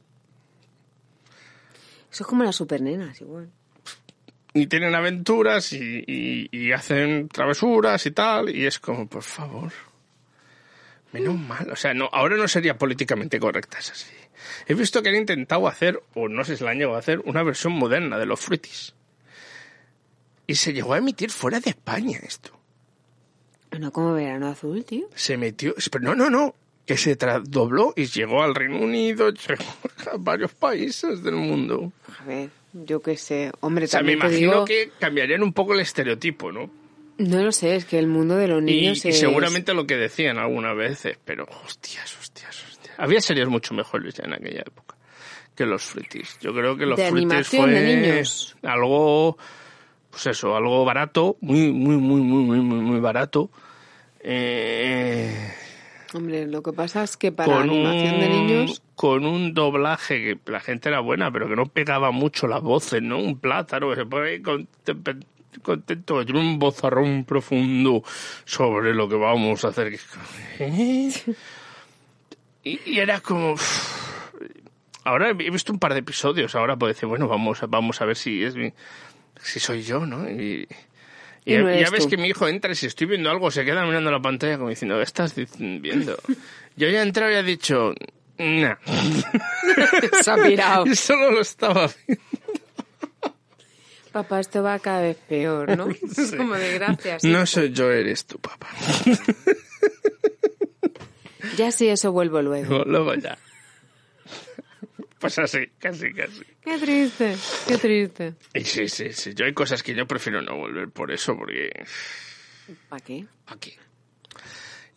[2.11, 3.49] Eso es como las supernenas, igual.
[4.53, 9.71] y tienen aventuras y, hacen travesuras y tal y es como, por favor,
[11.13, 11.71] menos mal.
[11.71, 14.11] O sea, no, ahora no sería políticamente correcta, es así.
[14.67, 17.19] He visto que han intentado hacer, o no sé si la han llegado a hacer,
[17.25, 18.93] una versión moderna de los fruitis.
[20.47, 22.51] Y se llegó a emitir fuera de España esto.
[23.79, 25.07] No como verano azul, tío.
[25.15, 26.53] se metió, no, no, no,
[26.85, 29.63] que se dobló y llegó al Reino Unido, llegó
[30.11, 31.91] a varios países del mundo.
[32.19, 33.51] A ver, yo qué sé.
[33.61, 34.65] Hombre, O sea, me también te imagino digo...
[34.65, 36.69] que cambiarían un poco el estereotipo, ¿no?
[37.17, 39.19] No lo sé, es que el mundo de los Y, niños y es...
[39.19, 42.95] seguramente lo que decían algunas veces, pero hostias, hostias, hostias.
[42.99, 44.97] Había series mucho mejores ya en aquella época
[45.55, 46.37] que los Fruities.
[46.41, 48.55] Yo creo que los De animación fue de niños.
[48.63, 49.37] algo,
[50.13, 53.49] pues eso, algo barato, muy, muy, muy, muy, muy, muy, muy barato.
[54.19, 55.51] Eh,
[56.13, 58.83] Hombre, lo que pasa es que para con animación un, de niños...
[58.93, 63.01] con un doblaje que la gente era buena, pero que no pegaba mucho las voces,
[63.01, 63.17] ¿no?
[63.17, 64.39] Un plátano que se pone
[65.63, 68.03] contento, que tiene un vozarrón profundo
[68.45, 69.99] sobre lo que vamos a hacer.
[70.59, 71.11] ¿Eh?
[72.65, 73.55] Y, y era como...
[75.03, 78.15] Ahora he visto un par de episodios, ahora puedo decir, bueno, vamos, vamos a ver
[78.15, 78.55] si es
[79.41, 80.29] si soy yo, ¿no?
[80.29, 80.67] Y,
[81.45, 82.09] y Y no ya ves tú.
[82.09, 84.69] que mi hijo entra y si estoy viendo algo se queda mirando la pantalla como
[84.69, 86.17] diciendo, ¿qué estás viendo?
[86.75, 87.93] Yo ya he entrado y he dicho,
[88.37, 88.75] nah.
[90.23, 90.85] Se ha pirado.
[90.87, 92.23] Y solo lo estaba viendo.
[94.11, 95.87] Papá, esto va cada vez peor, ¿no?
[95.91, 96.37] Sí.
[96.37, 97.23] como de gracias.
[97.23, 98.69] No soy yo, eres tu papá.
[101.57, 102.41] Ya sí, eso vuelvo.
[102.41, 103.37] Luego, luego ya.
[105.23, 106.43] Pues así, casi, casi.
[106.61, 108.33] Qué triste, qué triste.
[108.53, 109.33] Y sí, sí, sí.
[109.33, 111.71] Yo hay cosas que yo prefiero no volver por eso, porque...
[112.89, 113.25] ¿Para qué?
[113.47, 113.73] Aquí.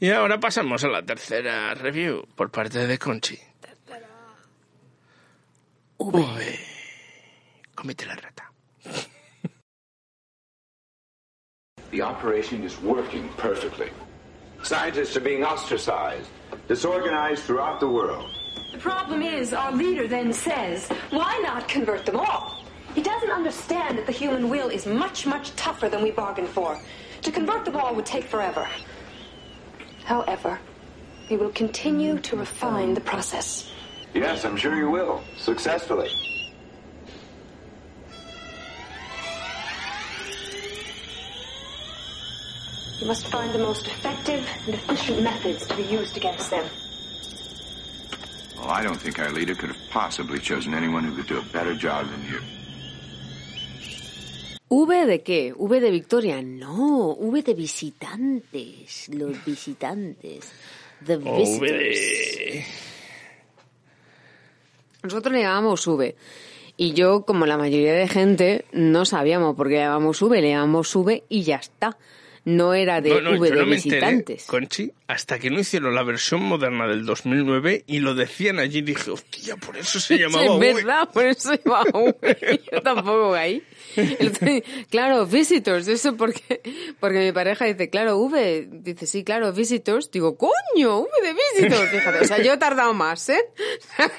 [0.01, 3.39] Y ahora pasamos a la tercera review por parte de Conchi.
[5.99, 6.59] V.
[7.77, 8.51] Cómete la rata.
[11.93, 13.93] The operation is working perfectly.
[14.65, 16.29] Scientists are being ostracized,
[16.67, 18.36] disorganized throughout the world.
[18.73, 22.63] The problem is, our leader then says, why not convert them all?
[22.95, 26.79] He doesn't understand that the human will is much, much tougher than we bargained for.
[27.23, 28.67] To convert them all would take forever.
[30.05, 30.59] However,
[31.31, 33.71] we will continue to refine the process.
[34.15, 35.23] Yes, I'm sure you will.
[35.37, 36.11] Successfully.
[43.01, 46.65] You must find the most effective and efficient methods to be used against them.
[48.67, 51.45] Well, I don't think our leader could have possibly chosen anyone who could do a
[51.53, 52.41] better job than you.
[54.69, 55.55] ¿V de qué?
[55.57, 56.43] ¿V de Victoria?
[56.43, 59.09] No, V de visitantes.
[59.11, 60.51] Los visitantes.
[61.07, 61.61] The O visitors.
[61.61, 62.65] V de...
[65.05, 66.17] Nosotros le llamamos V.
[66.77, 70.41] Y yo, como la mayoría de gente, no sabíamos por qué le llamamos V.
[70.41, 71.97] Le llamamos V y ya está.
[72.47, 74.45] No era de No, no, V de no me enteré, visitantes.
[74.47, 79.11] Conchi, hasta que no hicieron la versión moderna del 2009 y lo decían allí, dije,
[79.11, 80.75] hostia, por eso se llamaba es V.
[80.75, 82.61] verdad, por eso se llama V.
[82.73, 83.65] Yo tampoco ahí.
[84.91, 86.61] Claro, visitors, eso porque,
[87.01, 90.11] porque mi pareja dice, claro, V, dice, sí, claro, visitors.
[90.13, 91.91] Digo, coño, V de visitors.
[91.91, 93.45] Fíjate, o sea, yo he tardado más, ¿eh?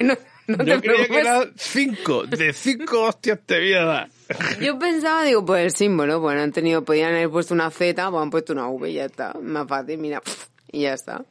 [0.00, 0.16] No,
[0.48, 4.08] no te Yo creía que era cinco, de cinco hostias te voy a dar.
[4.60, 8.22] Yo pensaba, digo, pues el símbolo, bueno, han tenido, podían haber puesto una Z, pues
[8.22, 9.34] han puesto una V ya está.
[9.40, 10.22] Más fácil, mira,
[10.72, 11.24] y ya está.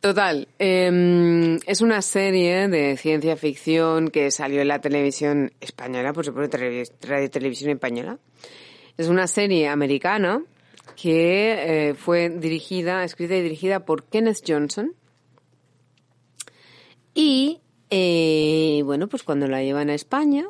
[0.00, 6.26] Total, eh, es una serie de ciencia ficción que salió en la televisión española, por
[6.26, 8.18] supuesto, radio televisión española.
[8.98, 10.44] Es una serie americana
[10.94, 14.94] que eh, fue dirigida, escrita y dirigida por Kenneth Johnson.
[17.14, 20.44] Y, eh, bueno, pues cuando la llevan a España,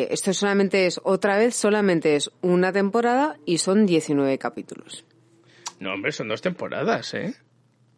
[0.00, 5.04] eh, esto solamente es, otra vez, solamente es una temporada y son 19 capítulos.
[5.80, 7.34] No, hombre, son dos temporadas, ¿eh?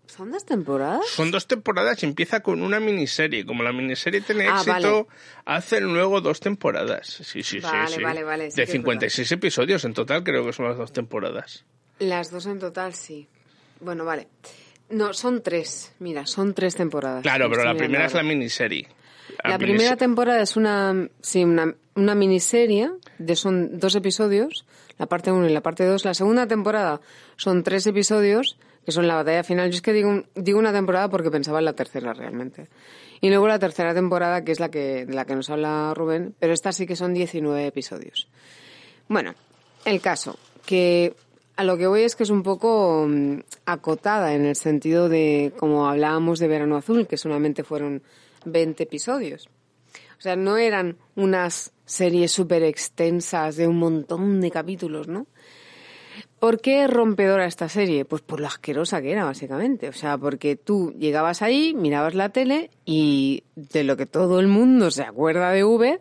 [0.06, 1.04] ¿Son dos temporadas?
[1.08, 3.44] Son dos temporadas y empieza con una miniserie.
[3.44, 5.08] Como la miniserie tiene Ah, éxito,
[5.44, 7.06] hacen luego dos temporadas.
[7.08, 8.02] Sí, sí, Vale, sí.
[8.02, 10.92] vale, vale, sí de que es 56 episodios en total, creo que son las dos
[10.92, 11.64] temporadas.
[11.98, 13.26] Las dos en total, sí.
[13.80, 14.28] Bueno, vale.
[14.90, 15.92] No, son tres.
[15.98, 17.22] Mira, son tres temporadas.
[17.22, 18.28] Claro, pero la primera es la ahora.
[18.34, 18.86] miniserie.
[19.42, 24.66] La minis- primera temporada es una, sí, una, una miniserie, de son dos episodios,
[24.98, 26.04] la parte 1 y la parte 2.
[26.04, 27.00] La segunda temporada
[27.36, 29.70] son tres episodios, que son la batalla final.
[29.70, 32.68] Yo es que digo, digo una temporada porque pensaba en la tercera realmente.
[33.20, 36.34] Y luego la tercera temporada, que es la que, de la que nos habla Rubén,
[36.38, 38.28] pero esta sí que son 19 episodios.
[39.08, 39.34] Bueno,
[39.84, 41.14] el caso, que
[41.56, 45.52] a lo que voy es que es un poco mm, acotada en el sentido de,
[45.58, 48.02] como hablábamos de Verano Azul, que solamente fueron
[48.44, 49.48] 20 episodios.
[50.18, 55.26] O sea, no eran unas series súper extensas de un montón de capítulos, ¿no?
[56.38, 58.04] ¿Por qué es rompedora esta serie?
[58.04, 59.88] Pues por lo asquerosa que era, básicamente.
[59.88, 64.46] O sea, porque tú llegabas ahí, mirabas la tele y de lo que todo el
[64.46, 66.00] mundo se acuerda de V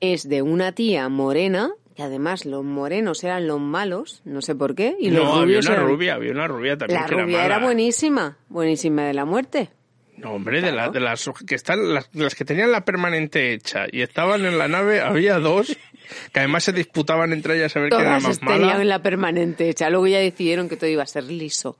[0.00, 4.74] es de una tía morena, que además los morenos eran los malos, no sé por
[4.74, 7.44] qué, y los no, había una eran- rubia, había una rubia también La que rubia
[7.44, 9.70] era era buenísima, buenísima de la muerte.
[10.16, 13.86] No, hombre, de, la- de las que están, las, las que tenían la permanente hecha
[13.90, 15.76] y estaban en la nave, había dos
[16.32, 18.84] Que además se disputaban entre ellas a ver quién era más tenían mala.
[18.84, 19.90] la permanente hecha.
[19.90, 21.76] Luego ya decidieron que todo iba a ser liso.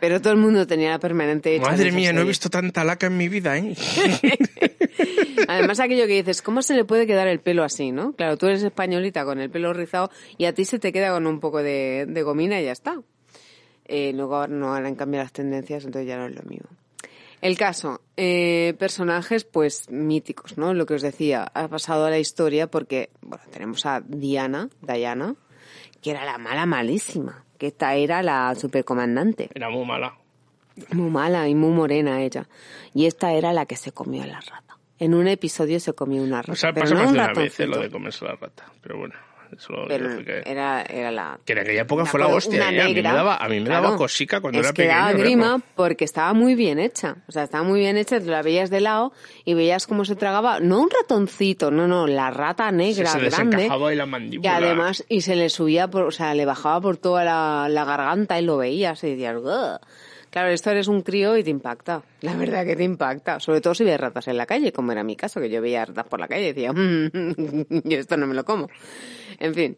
[0.00, 1.70] Pero todo el mundo tenía la permanente hecha.
[1.72, 3.74] Madre mía, no he visto tanta laca en mi vida, ¿eh?
[5.48, 8.12] Además, aquello que dices, ¿cómo se le puede quedar el pelo así, no?
[8.12, 11.26] Claro, tú eres españolita con el pelo rizado y a ti se te queda con
[11.26, 13.00] un poco de, de gomina y ya está.
[13.86, 16.68] Eh, luego ahora no harán cambiar las tendencias, entonces ya no es lo mismo.
[17.40, 20.74] El caso, eh, personajes pues míticos, ¿no?
[20.74, 25.36] Lo que os decía, ha pasado a la historia porque, bueno, tenemos a Diana, Diana,
[26.02, 29.50] que era la mala malísima, que esta era la supercomandante.
[29.54, 30.14] Era muy mala.
[30.92, 32.48] Muy mala y muy morena ella.
[32.94, 34.78] Y esta era la que se comió a la rata.
[34.98, 36.52] En un episodio se comió una rata.
[36.52, 38.64] O sea, pero pasa no más de una vez eh, lo de comerse la rata.
[38.80, 39.14] Pero bueno,
[39.56, 40.42] eso Pero que...
[40.46, 41.38] era, era la...
[41.44, 42.80] Que en aquella época fue la hostia, ¿eh?
[42.82, 43.12] A mí me negra.
[43.14, 43.82] daba, a mí me Claro.
[43.84, 44.98] daba cosica cuando es era que pequeño.
[44.98, 47.16] daba grima porque estaba muy bien hecha.
[47.28, 49.12] O sea, estaba muy bien hecha, te la veías de lado
[49.44, 53.56] y veías cómo se tragaba, no un ratoncito, no, no, la rata negra se grande.
[53.56, 54.56] desencajaba y la Y mandíbula.
[54.56, 58.38] además, y se le subía, por, o sea, le bajaba por toda la, la garganta
[58.38, 59.80] y lo veías y decías, "Ugh".
[60.30, 62.02] Claro, esto eres un crío y te impacta.
[62.20, 63.40] La verdad que te impacta.
[63.40, 65.84] Sobre todo si ves ratas en la calle, como era mi caso, que yo veía
[65.84, 67.10] ratas por la calle y decía, "Mm,
[67.84, 68.68] yo esto no me lo como.
[69.38, 69.76] En fin.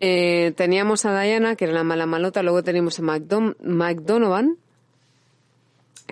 [0.00, 3.02] Eh, teníamos a Diana, que era la mala malota, luego teníamos a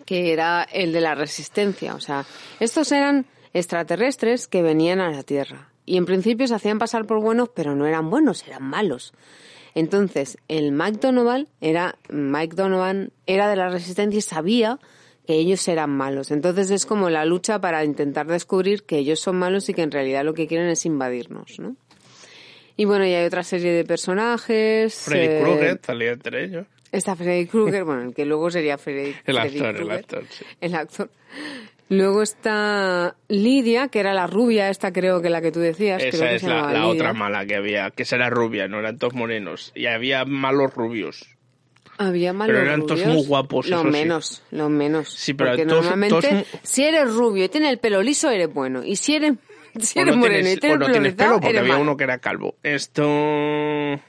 [0.06, 1.94] que era el de la resistencia.
[1.94, 2.24] O sea,
[2.60, 5.68] estos eran extraterrestres que venían a la Tierra.
[5.84, 9.12] Y en principio se hacían pasar por buenos, pero no eran buenos, eran malos.
[9.74, 14.78] Entonces, el Mike Donovan era, Mike Donovan era de la resistencia y sabía
[15.26, 16.30] que ellos eran malos.
[16.30, 19.90] Entonces es como la lucha para intentar descubrir que ellos son malos y que en
[19.90, 21.76] realidad lo que quieren es invadirnos, ¿no?
[22.76, 24.94] Y bueno, y hay otra serie de personajes.
[24.94, 26.66] Freddy eh, Krueger salía entre ellos.
[26.90, 30.44] Está Freddy Krueger, bueno, el que luego sería Freddy, El Freddy actor, el actor, sí.
[30.60, 31.10] El actor.
[31.92, 35.98] Luego está Lidia, que era la rubia, esta creo que la que tú decías.
[36.02, 38.68] creo Esa que es se la, la otra mala que había, que esa era rubia,
[38.68, 39.72] no eran todos morenos.
[39.74, 41.26] Y había malos rubios.
[41.98, 43.14] Había malos Pero eran todos rubios.
[43.16, 43.90] muy guapos, Lo eso sí.
[43.90, 45.10] menos, lo menos.
[45.12, 48.52] Sí, pero Porque todos- normalmente, todos- si eres rubio y tienes el pelo liso, eres
[48.52, 48.82] bueno.
[48.82, 49.34] Y si eres,
[49.78, 51.72] si eres no moreno tienes, y tienes o no el pelo tienes pelo porque había
[51.72, 51.82] malo.
[51.82, 52.56] uno que era calvo.
[52.62, 53.04] Esto...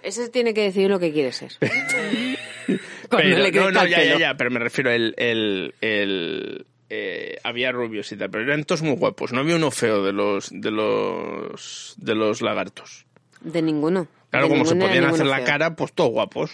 [0.01, 1.51] Ese tiene que decir lo que quiere ser.
[3.09, 7.71] Pero, le no, no, ya, ya, ya, pero me refiero el, el, el eh, había
[7.71, 9.33] rubios y tal, pero eran todos muy guapos.
[9.33, 13.05] No había uno feo de los, de los, de los lagartos.
[13.41, 14.07] De ninguno.
[14.29, 15.45] Claro, De como se podían hacer la feo.
[15.45, 16.51] cara, pues todos guapos.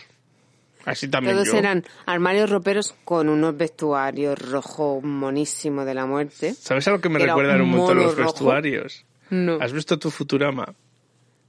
[0.86, 1.58] Así también Todos yo.
[1.58, 6.54] eran armarios roperos con unos vestuarios rojo monísimo de la muerte.
[6.54, 8.32] ¿Sabes a lo que me Era recuerdan un montón los rojo.
[8.32, 9.06] vestuarios?
[9.30, 9.58] No.
[9.62, 10.74] ¿Has visto tu Futurama?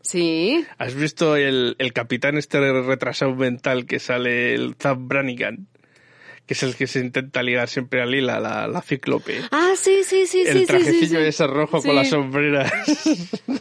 [0.03, 0.65] Sí.
[0.79, 5.69] ¿Has visto el, el capitán este retrasado mental que sale el Zap Brannigan?
[6.51, 9.41] Que es el que se intenta ligar siempre a Lila, la, la cíclope.
[9.53, 11.29] Ah, sí, sí, sí, el sí, sí, trajecillo sí, sí.
[11.29, 11.87] ese rojo Sí.
[11.87, 12.73] con las sombreras.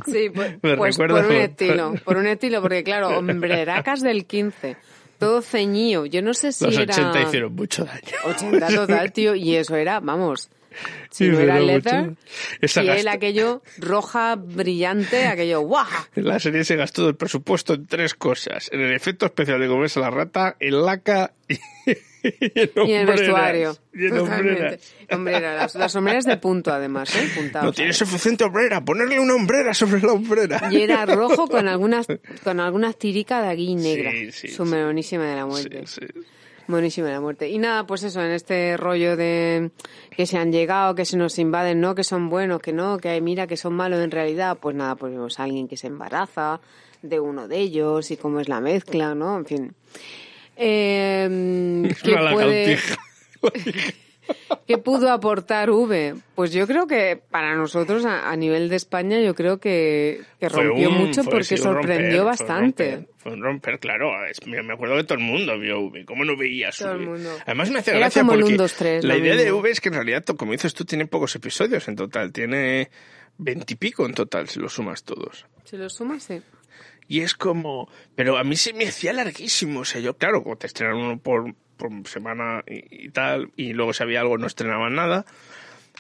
[0.08, 4.76] Sí, pues, pues por un estilo, por un estilo, porque claro, hombreracas del 15,
[5.20, 6.08] todo ceñido.
[6.08, 6.92] Yo no sé si Los era...
[6.96, 8.02] 80 hicieron mucho daño.
[8.26, 10.50] 80 total, tío, y eso era, vamos,
[11.10, 12.12] si no Hicieron era leather,
[12.62, 15.86] y él aquello roja, brillante, aquello guau.
[16.16, 18.70] La serie se gastó el presupuesto en tres cosas.
[18.72, 21.54] En el efecto especial de comerse la rata, en laca y,
[21.86, 21.92] y
[22.26, 23.08] en Y el hombreras.
[23.20, 23.78] vestuario.
[23.94, 24.94] Y en hombreras.
[25.12, 27.28] Hombrera, las, las sombreras de punto además, ¿eh?
[27.36, 27.66] Puntados.
[27.66, 30.70] No tiene suficiente hombrera, ponerle una hombrera sobre la hombrera.
[30.72, 32.06] Y era rojo con algunas,
[32.44, 34.12] con algunas tiricas de aquí negra.
[34.12, 34.72] Sí, sí, Su sí.
[35.18, 35.84] de la muerte.
[36.70, 37.50] Buenísima la muerte.
[37.50, 39.72] Y nada, pues eso, en este rollo de
[40.16, 43.20] que se han llegado, que se nos invaden, no, que son buenos, que no, que
[43.22, 46.62] mira que son malos en realidad, pues nada, pues vemos a alguien que se embaraza
[47.02, 49.40] de uno de ellos y cómo es la mezcla, ¿no?
[49.40, 49.76] En fin.
[50.56, 52.78] Eh, ¿qué, Una puede.
[54.68, 56.16] ¿Qué pudo aportar V?
[56.36, 60.90] Pues yo creo que para nosotros, a, a nivel de España, yo creo que, rompió
[60.90, 62.84] un- mucho fue- porque sí, sorprendió romper, bastante.
[62.86, 64.26] Fue un, romper, fue un romper, claro.
[64.28, 66.06] Es- me acuerdo que todo el mundo vio V.
[66.06, 67.06] ¿Cómo no veías Todo el V?
[67.06, 67.38] mundo.
[67.46, 69.52] Además me hace Era gracia como porque 1, 2, 3, la idea de.
[69.52, 72.32] V es que en realidad, como dices tú, tiene pocos episodios en total.
[72.32, 72.90] Tiene
[73.38, 75.46] veintipico en total, si lo sumas todos.
[75.64, 76.42] Si lo sumas, sí.
[77.08, 77.90] Y es como...
[78.16, 79.80] Pero a mí se me hacía larguísimo.
[79.80, 83.74] O sea, yo, claro, como te estrenan uno por, por semana y, y tal, y
[83.74, 85.26] luego si había algo no estrenaban nada,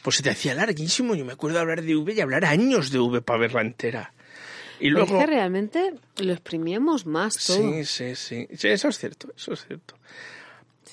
[0.03, 1.15] pues se te hacía larguísimo.
[1.15, 4.13] Yo me acuerdo de hablar de V y hablar años de V para verla entera.
[4.79, 5.17] Y luego...
[5.17, 7.57] Es que realmente lo exprimíamos más todo.
[7.57, 8.67] Sí, sí, sí, sí.
[8.67, 9.95] Eso es cierto, eso es cierto.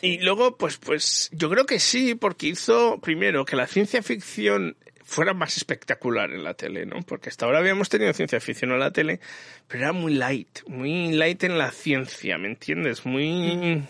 [0.02, 4.76] Y luego, pues, pues, yo creo que sí, porque hizo, primero, que la ciencia ficción
[5.04, 7.00] fuera más espectacular en la tele, ¿no?
[7.02, 9.20] Porque hasta ahora habíamos tenido ciencia ficción en la tele,
[9.68, 13.06] pero era muy light, muy light en la ciencia, ¿me entiendes?
[13.06, 13.84] Muy...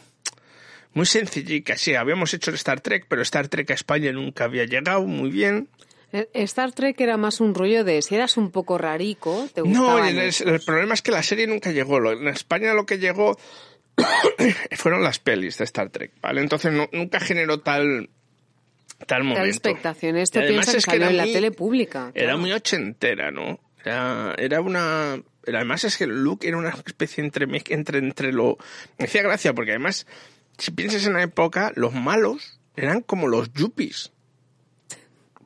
[0.97, 5.03] Muy sencillica, sí, habíamos hecho Star Trek, pero Star Trek a España nunca había llegado
[5.03, 5.68] muy bien.
[6.12, 10.03] Eh, Star Trek era más un rollo de si eras un poco rarico, te No,
[10.05, 12.12] el, el problema es que la serie nunca llegó.
[12.12, 13.36] En España lo que llegó
[14.76, 16.40] fueron las pelis de Star Trek, ¿vale?
[16.40, 18.09] Entonces no- nunca generó tal
[18.99, 19.47] tal Tal momento.
[19.47, 20.16] expectación.
[20.16, 22.11] Y Esto piensa que es que salió era en la muy- tele pública.
[22.14, 22.38] Era claro.
[22.38, 23.61] muy ochentera, ¿no?
[23.84, 25.20] Era, era una...
[25.47, 28.57] Además es que Luke era una especie entre, entre, entre lo...
[28.99, 30.07] Me hacía gracia porque además,
[30.59, 34.12] si piensas en la época, los malos eran como los yuppies.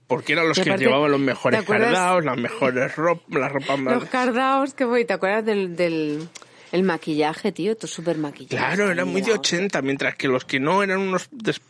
[0.06, 3.78] Porque eran los que aparte, llevaban los ¿te mejores cardados, las mejores ropas, las ropas
[3.78, 3.94] más...
[3.94, 6.28] Los cardaos que voy, ¿te acuerdas del, del
[6.72, 7.76] el maquillaje, tío?
[7.76, 8.56] Tú súper maquillaje.
[8.56, 11.60] Claro, era muy de 80, mientras que los que no eran unos des-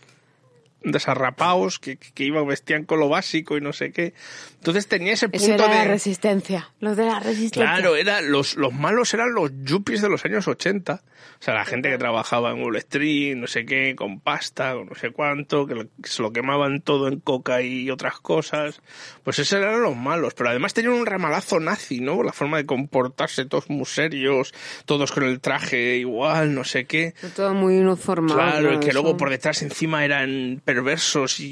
[0.83, 4.15] desarrapados, que, que iban, vestían con lo básico y no sé qué.
[4.55, 5.89] Entonces tenía ese Eso punto era la de...
[5.89, 6.71] resistencia.
[6.81, 7.75] Los de la resistencia.
[7.75, 11.03] Claro, era, los, los malos eran los yuppies de los años 80.
[11.39, 14.87] O sea, la gente que trabajaba en Wall Street, no sé qué, con pasta, con
[14.89, 18.83] no sé cuánto, que, lo- que se lo quemaban todo en coca y otras cosas.
[19.25, 20.35] Pues esos eran los malos.
[20.35, 22.23] Pero además tenían un ramalazo nazi, ¿no?
[22.23, 24.53] La forma de comportarse, todos muy serios,
[24.85, 27.15] todos con el traje igual, no sé qué.
[27.35, 28.35] Todo muy uniformado.
[28.39, 29.01] Claro, y que Eso.
[29.01, 31.45] luego por detrás encima eran perversos y,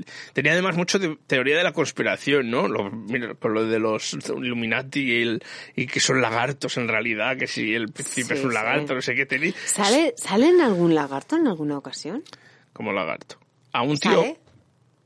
[0.00, 2.68] y tenía además mucho de teoría de la conspiración, ¿no?
[2.68, 5.42] Lo, mira, con lo de los Illuminati y, el,
[5.76, 8.54] y que son lagartos en realidad, que si el príncipe Sí, es un sí.
[8.54, 9.52] lagarto, no sé qué tenía.
[9.66, 12.22] ¿Sale, ¿Sale en algún lagarto en alguna ocasión?
[12.72, 13.38] Como lagarto.
[13.72, 14.38] A un tío ¿Sale?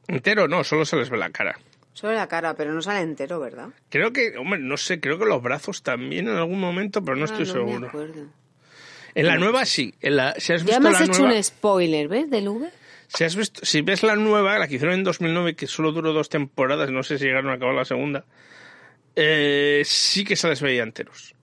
[0.08, 1.58] entero no, solo se les ve la cara.
[1.92, 3.68] Solo la cara, pero no sale entero, ¿verdad?
[3.88, 7.22] Creo que, hombre, no sé, creo que los brazos también en algún momento, pero no
[7.22, 7.80] Ah, estoy no seguro.
[7.80, 8.26] me acuerdo.
[9.14, 11.42] En la nueva sí, en la, si has Ya me has la hecho nueva, un
[11.42, 12.28] spoiler, ¿ves?
[12.30, 12.68] Del V.
[13.08, 16.12] Si, has visto, si ves la nueva, la que hicieron en 2009, que solo duró
[16.12, 18.24] dos temporadas, no sé si llegaron a acabar la segunda,
[19.14, 21.34] eh, sí que se les veía enteros.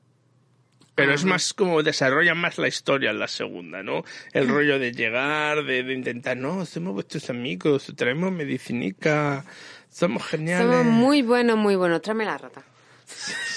[0.95, 1.29] Pero es Ajá.
[1.29, 4.03] más como desarrollan más la historia en la segunda, ¿no?
[4.31, 9.43] El rollo de llegar, de, de intentar, no, somos vuestros amigos, traemos medicinica,
[9.89, 10.65] somos geniales.
[10.65, 11.99] Estaba muy bueno, muy bueno.
[11.99, 12.63] Tráeme la rata.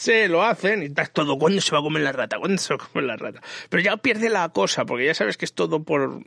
[0.00, 2.38] Sí, lo hacen y estás todo, ¿cuándo se va a comer la rata?
[2.38, 3.42] ¿Cuándo se va a comer la rata?
[3.68, 6.22] Pero ya pierde la cosa, porque ya sabes que es todo por,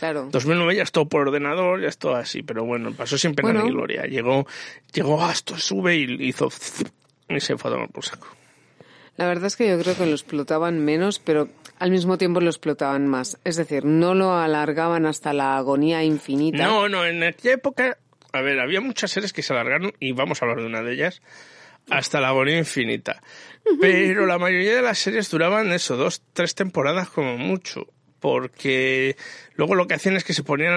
[0.00, 0.28] Claro.
[0.32, 3.50] 2009 ya es todo por ordenador, ya es todo así, pero bueno, pasó sin pena
[3.50, 3.64] Bueno.
[3.66, 4.06] ni gloria.
[4.06, 4.46] Llegó,
[4.92, 6.48] llegó, ah, esto sube y hizo
[7.28, 8.26] y se fue a tomar por saco.
[9.16, 11.48] La verdad es que yo creo que lo explotaban menos, pero
[11.78, 13.38] al mismo tiempo lo explotaban más.
[13.44, 16.64] Es decir, no lo alargaban hasta la agonía infinita.
[16.64, 17.98] No, no, en aquella época,
[18.32, 20.94] a ver, había muchas series que se alargaron, y vamos a hablar de una de
[20.94, 21.20] ellas,
[21.90, 23.20] hasta la agonía infinita.
[23.80, 27.86] Pero la mayoría de las series duraban eso, dos, tres temporadas como mucho.
[28.20, 29.16] Porque
[29.54, 30.74] luego lo que hacían es que se ponían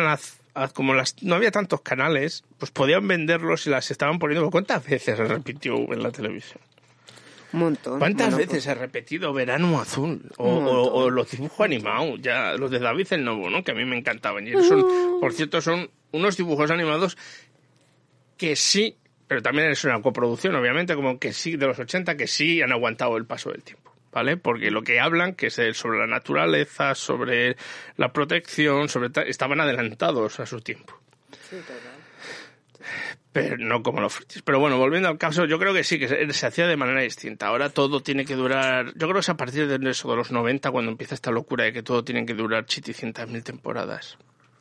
[0.56, 4.50] a, como las no había tantos canales, pues podían venderlos y las estaban poniendo.
[4.50, 6.60] ¿Cuántas veces se repitió en la televisión?
[7.52, 8.00] Un montón.
[8.00, 10.22] ¿Cuántas Bueno, veces se ha repetido Verano Azul?
[10.38, 13.64] O, o- o los dibujos animados, ya los de David el Novo, ¿no?
[13.64, 14.48] Que a mí me encantaban.
[14.48, 14.84] Y son,
[15.20, 17.16] por cierto, son unos dibujos animados
[18.38, 22.26] que sí, pero también es una coproducción, obviamente, como que sí, de los 80, que
[22.28, 23.93] sí han aguantado el paso del tiempo.
[24.14, 24.38] ¿Vale?
[24.38, 27.58] Porque lo que hablan, que es sobre la naturaleza, sobre
[27.98, 31.00] la protección, sobre ta- estaban adelantados a su tiempo.
[33.32, 34.44] Pero no como los frutis.
[34.44, 37.02] Pero bueno, volviendo al caso, yo creo que sí, que se, se hacía de manera
[37.02, 37.48] distinta.
[37.48, 38.88] Ahora todo tiene que durar.
[38.94, 41.64] Yo creo que es a partir de eso, de los 90, cuando empieza esta locura
[41.64, 44.18] de que todo tiene que durar chiticientas mil temporadas.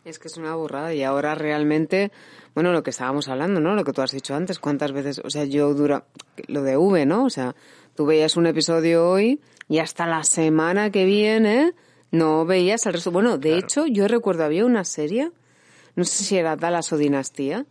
[0.06, 2.10] Es que es una burrada y ahora realmente,
[2.54, 3.74] bueno, lo que estábamos hablando, ¿no?
[3.74, 6.04] Lo que tú has dicho antes, cuántas veces, o sea, yo dura,
[6.48, 7.24] lo de V, ¿no?
[7.26, 7.54] O sea,
[7.94, 11.72] tú veías un episodio hoy y hasta la semana que viene
[12.10, 13.10] no veías el resto.
[13.10, 15.30] Bueno, de hecho, yo recuerdo, había una serie,
[15.94, 17.64] no sé si era Dallas o Dinastía,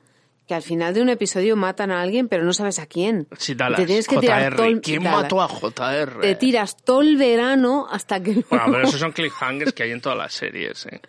[0.47, 3.27] que al final de un episodio matan a alguien, pero no sabes a quién.
[3.37, 3.79] Sí, Dallas.
[3.79, 4.55] Te tienes que tirar JR.
[4.57, 5.21] todo el- ¿Quién Dallas.
[5.23, 6.19] mató a JR?
[6.21, 10.01] Te tiras todo el verano hasta que Bueno, pero esos son cliffhangers que hay en
[10.01, 10.99] todas las series, ¿eh?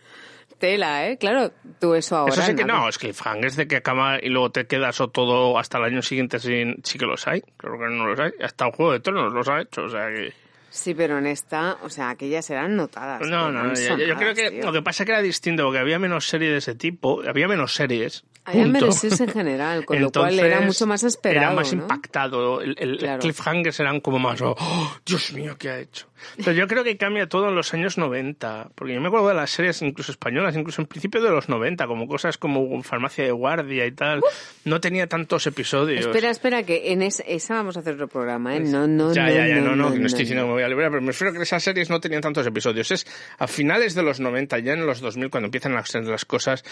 [0.62, 1.18] Tela, ¿eh?
[1.18, 1.50] Claro,
[1.80, 2.32] tú eso ahora.
[2.32, 5.58] Eso sí que no, es cliffhangers de que acaba y luego te quedas o todo
[5.58, 6.76] hasta el año siguiente sin...
[6.84, 8.30] Sí que los hay, claro que no los hay.
[8.40, 10.32] Hasta el Juego de Tronos los ha hecho, o sea que...
[10.70, 13.20] Sí, pero en esta, o sea, aquellas eran notadas.
[13.28, 14.64] No, no, han yo, yo creo que tío.
[14.64, 17.46] lo que pasa es que era distinto, porque había menos series de ese tipo, había
[17.48, 18.24] menos series.
[18.44, 21.74] Había menos series en general, con lo cual era Entonces, mucho más esperado, Era más
[21.74, 21.82] ¿no?
[21.82, 22.60] impactado.
[22.62, 23.20] El, el- Claro.
[23.20, 26.06] cliffhangers eran como más, oh, Dios mío, ¿qué ha hecho?
[26.36, 29.34] Pero yo creo que cambia todo en los años 90, porque yo me acuerdo de
[29.34, 33.32] las series incluso españolas, incluso en principio de los 90, como cosas como Farmacia de
[33.32, 34.22] Guardia y tal,
[34.64, 36.00] no tenía tantos episodios.
[36.06, 38.60] Espera, espera, que en es- esa vamos a hacer otro programa, ¿eh?
[38.60, 40.54] No, no, ya, no, ya, ya, no, no, que no no, estoy diciendo que me
[40.54, 42.90] voy a librar, pero me refiero que esas series no tenían tantos episodios.
[42.90, 43.06] Es
[43.38, 46.64] a finales de los 90, ya en los 2000, cuando empiezan ser las cosas.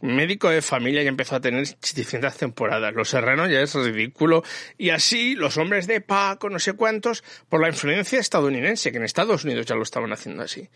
[0.00, 2.94] Médico de familia ya empezó a tener 700 temporadas.
[2.94, 4.42] Los Serranos ya es ridículo.
[4.78, 9.04] Y así, los hombres de Paco, no sé cuántos, por la influencia estadounidense, que en
[9.04, 10.68] Estados Unidos ya lo estaban haciendo así.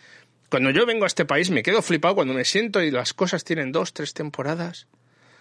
[0.50, 3.44] Cuando yo vengo a este país me quedo flipado cuando me siento y las cosas
[3.44, 4.86] tienen dos, tres temporadas.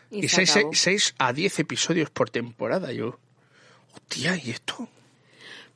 [0.09, 1.29] Y, se 6, acabó.
[1.29, 2.91] a 10 episodios por temporada.
[2.93, 3.19] Yo,
[3.93, 4.89] hostia, ¿y esto?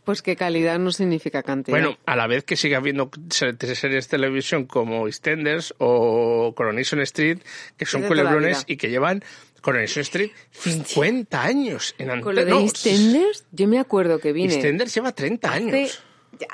[0.07, 1.77] Pues que calidad no significa cantidad.
[1.77, 7.01] Bueno, a la vez que sigue habiendo se- series de televisión como EastEnders o Coronation
[7.01, 7.39] Street,
[7.75, 9.21] que son culebrones y que llevan
[9.61, 12.61] Coronation Street 50 años en Con lo de antena.
[12.65, 14.53] EastEnders, yo me acuerdo que vine...
[14.53, 16.03] EastEnders lleva 30 hace, años.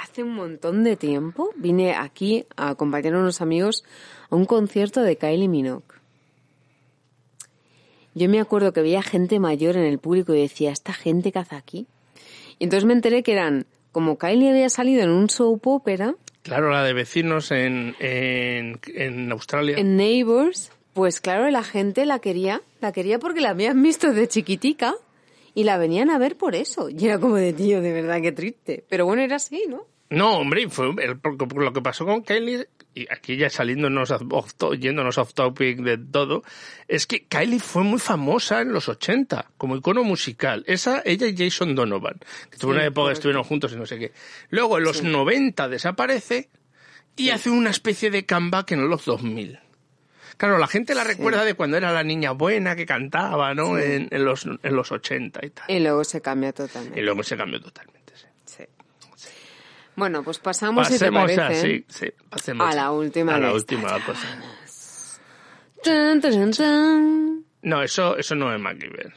[0.02, 3.84] hace un montón de tiempo vine aquí a acompañar a unos amigos
[4.32, 5.86] a un concierto de Kylie Minogue.
[8.16, 11.38] Yo me acuerdo que veía gente mayor en el público y decía, ¿esta gente que
[11.40, 11.86] hace aquí?
[12.60, 16.72] Y entonces me enteré que eran, como Kylie había salido en un soap opera, Claro,
[16.72, 19.78] la de vecinos en, en, en Australia.
[19.78, 24.28] en Neighbours, pues claro, la gente la quería, la quería porque la habían visto de
[24.28, 24.94] chiquitica
[25.56, 26.90] y la venían a ver por eso.
[26.90, 28.84] Y era como de tío, de verdad, qué triste.
[28.90, 29.86] Pero bueno, era así, ¿no?
[30.10, 31.18] No, hombre, fue el-
[31.56, 36.44] lo que pasó con Kylie, y aquí ya saliéndonos off, yéndonos off topic de todo,
[36.88, 40.64] es que Kylie fue muy famosa en los 80 como icono musical.
[40.68, 42.20] Esa, ella y Jason Donovan,
[42.50, 44.12] que tuvo Sí, una época que estuvieron juntos y no sé qué.
[44.50, 46.50] Luego en los 90 desaparece
[47.16, 49.60] y hace una especie de comeback en los 2000.
[50.38, 53.78] Claro, la gente la recuerda de cuando era la niña buena que cantaba, ¿no?
[53.78, 53.84] Sí.
[53.84, 55.66] En, en los, en los 80 y tal.
[55.70, 57.00] Y luego se cambia totalmente.
[57.00, 58.03] Y luego se cambió totalmente.
[59.96, 63.40] Bueno, pues pasamos, Pasemos si te a, parece, sí, sí, pasemos a la última a
[63.40, 64.28] la de última cosa.
[65.84, 67.46] Tan, tan, tan.
[67.62, 69.14] No, eso, eso no es MacGyver.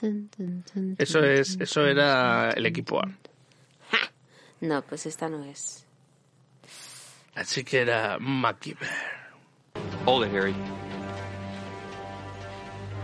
[0.00, 3.08] Tan, tan, tan, Eso es, eso era el equipo A.
[4.60, 5.86] No, pues esta no es.
[7.34, 8.88] Así que era MacGyver.
[10.04, 10.54] Hold it, Harry.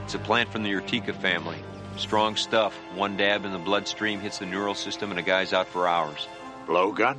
[0.05, 1.57] It's a plant from the Urtica family.
[1.97, 2.74] Strong stuff.
[2.97, 6.28] One dab in the bloodstream hits the neural system and a guy's out for hours.
[6.67, 7.19] Blowgun?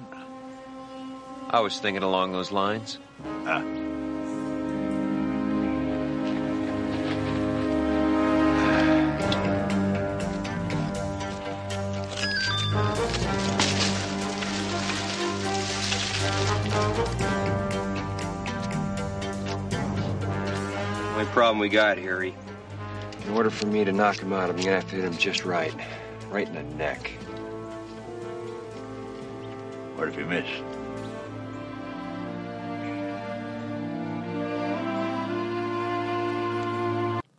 [1.49, 2.97] I was thinking along those lines.
[3.45, 3.61] Uh.
[21.13, 22.35] Only problem we got, Harry.
[23.25, 25.45] In order for me to knock him out, I'm gonna have to hit him just
[25.45, 25.73] right.
[26.29, 27.11] Right in the neck.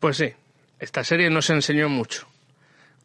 [0.00, 0.32] Pues sí,
[0.78, 2.26] esta serie nos enseñó mucho.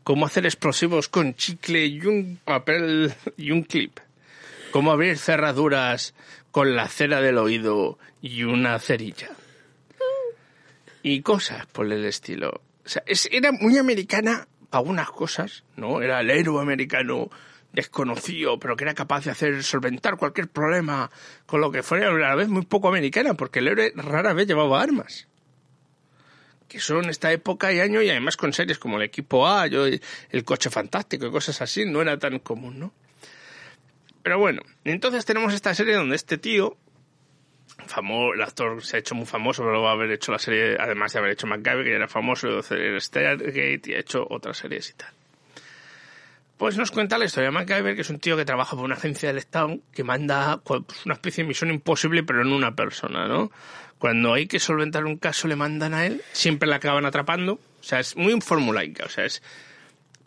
[0.04, 4.00] Cómo hacer explosivos con chicle y un papel y un clip.
[4.72, 6.14] Cómo abrir cerraduras
[6.52, 9.30] con la cera del oído y una cerilla.
[11.04, 12.62] Y cosas por el estilo.
[12.86, 16.02] O sea, era muy americana para algunas cosas, ¿no?
[16.02, 17.30] Era el héroe americano
[17.74, 21.10] desconocido, pero que era capaz de hacer solventar cualquier problema
[21.46, 24.48] con lo que fuera, a la vez muy poco americana, porque el héroe rara vez
[24.48, 25.28] llevaba armas
[26.72, 29.86] que son esta época y año y además con series como el equipo A, yo,
[29.86, 32.94] el coche fantástico y cosas así, no era tan común, ¿no?
[34.24, 36.78] Pero bueno, entonces tenemos esta serie donde este tío,
[37.88, 40.78] famoso, el actor se ha hecho muy famoso, pero va a haber hecho la serie,
[40.80, 44.58] además de haber hecho MacGyver, que era famoso, de hacer Stargate y ha hecho otras
[44.58, 45.10] series y tal.
[46.62, 48.94] Pues nos cuenta la historia de MacGyver, que es un tío que trabaja por una
[48.94, 53.28] agencia del Estado que manda pues, una especie de misión imposible, pero en una persona,
[53.28, 53.50] ¿no?
[53.98, 57.54] Cuando hay que solventar un caso, le mandan a él, siempre le acaban atrapando.
[57.54, 59.06] O sea, es muy formulaica.
[59.06, 59.42] O sea, es.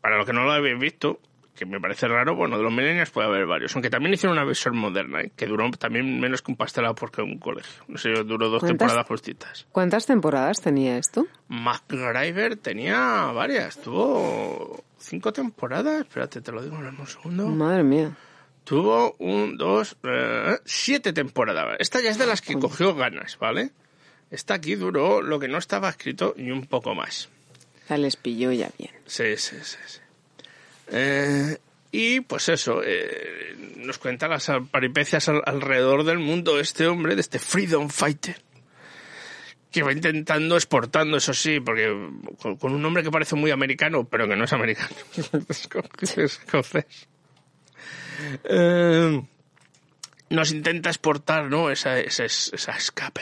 [0.00, 1.20] Para los que no lo habéis visto,
[1.54, 3.74] que me parece raro, bueno, de los millennials puede haber varios.
[3.74, 5.32] Aunque también hicieron una versión moderna, ¿eh?
[5.36, 7.84] que duró también menos que un pastelado porque un colegio.
[7.88, 9.66] No sé, duró dos temporadas justitas.
[9.70, 11.26] ¿Cuántas temporadas tenía esto?
[11.48, 16.00] MacGyver tenía varias, tuvo cinco temporadas.
[16.00, 17.46] Espérate, te lo digo en un segundo.
[17.46, 18.16] Madre mía.
[18.64, 21.76] Tuvo un, dos, eh, siete temporadas.
[21.78, 23.70] Esta ya es de las que cogió ganas, ¿vale?
[24.30, 27.28] Esta aquí duró lo que no estaba escrito y un poco más.
[27.88, 28.90] Ya les pilló ya bien.
[29.04, 29.76] Sí, sí, sí.
[29.86, 30.00] sí.
[30.96, 31.58] Eh,
[31.90, 37.14] y pues eso, eh, nos cuenta las peripecias al- alrededor del mundo de este hombre,
[37.16, 38.40] de este freedom fighter,
[39.72, 41.88] que va intentando exportando, eso sí, porque
[42.40, 44.94] con, con un nombre que parece muy americano, pero que no es americano,
[46.00, 47.08] es escocés.
[48.44, 49.22] Eh,
[50.30, 51.70] nos intenta exportar, ¿no?
[51.70, 53.20] Esa, esa, esa escape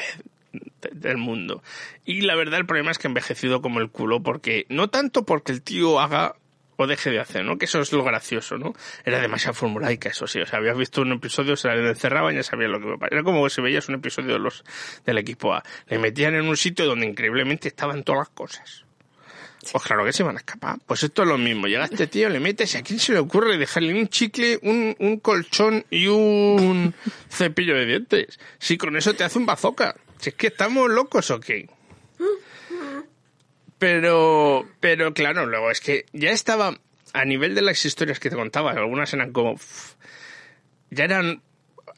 [0.80, 1.62] de- del mundo.
[2.04, 5.24] Y la verdad el problema es que ha envejecido como el culo porque no tanto
[5.24, 6.34] porque el tío haga
[6.76, 7.58] o deje de hacer, ¿no?
[7.58, 8.74] Que eso es lo gracioso, ¿no?
[9.04, 10.40] Era demasiado formulaica, eso sí.
[10.40, 12.94] O sea, habías visto un episodio, se la encerraban y ya sabías lo que iba
[12.94, 13.14] a pasar.
[13.14, 14.64] Era como si veías un episodio de los,
[15.04, 15.62] del equipo A.
[15.88, 18.84] Le metían en un sitio donde increíblemente estaban todas las cosas.
[19.70, 20.78] Pues claro que se van a escapar.
[20.86, 21.68] Pues esto es lo mismo.
[21.68, 24.96] Llega este tío, le metes y a quién se le ocurre dejarle un chicle, un,
[24.98, 26.94] un colchón y un
[27.30, 28.40] cepillo de dientes.
[28.58, 29.94] Si con eso te hace un bazooka.
[30.18, 31.68] Si es que estamos locos o qué.
[33.82, 36.78] Pero, pero claro, luego es que ya estaba
[37.14, 39.56] a nivel de las historias que te contaba, algunas eran como,
[40.90, 41.42] ya eran,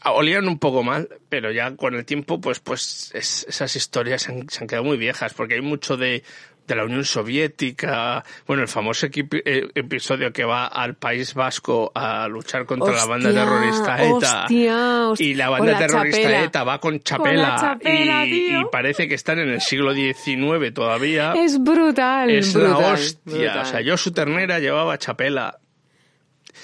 [0.07, 4.33] olían un poco mal, pero ya con el tiempo, pues, pues es- esas historias se
[4.33, 6.23] han quedado muy viejas, porque hay mucho de,
[6.67, 12.27] de la Unión Soviética, bueno, el famoso eh, episodio que va al País Vasco a
[12.29, 14.43] luchar contra la banda terrorista ETA.
[14.43, 15.27] hostia, hostia.
[15.27, 16.45] Y la banda la terrorista chapela.
[16.45, 21.35] ETA va con Con la Chapela, y, parece que están en el siglo XIX todavía.
[21.35, 22.31] Es brutal.
[22.31, 23.21] Es brutal, la hostia.
[23.25, 23.59] brutal.
[23.59, 25.59] O sea, yo su ternera llevaba chapela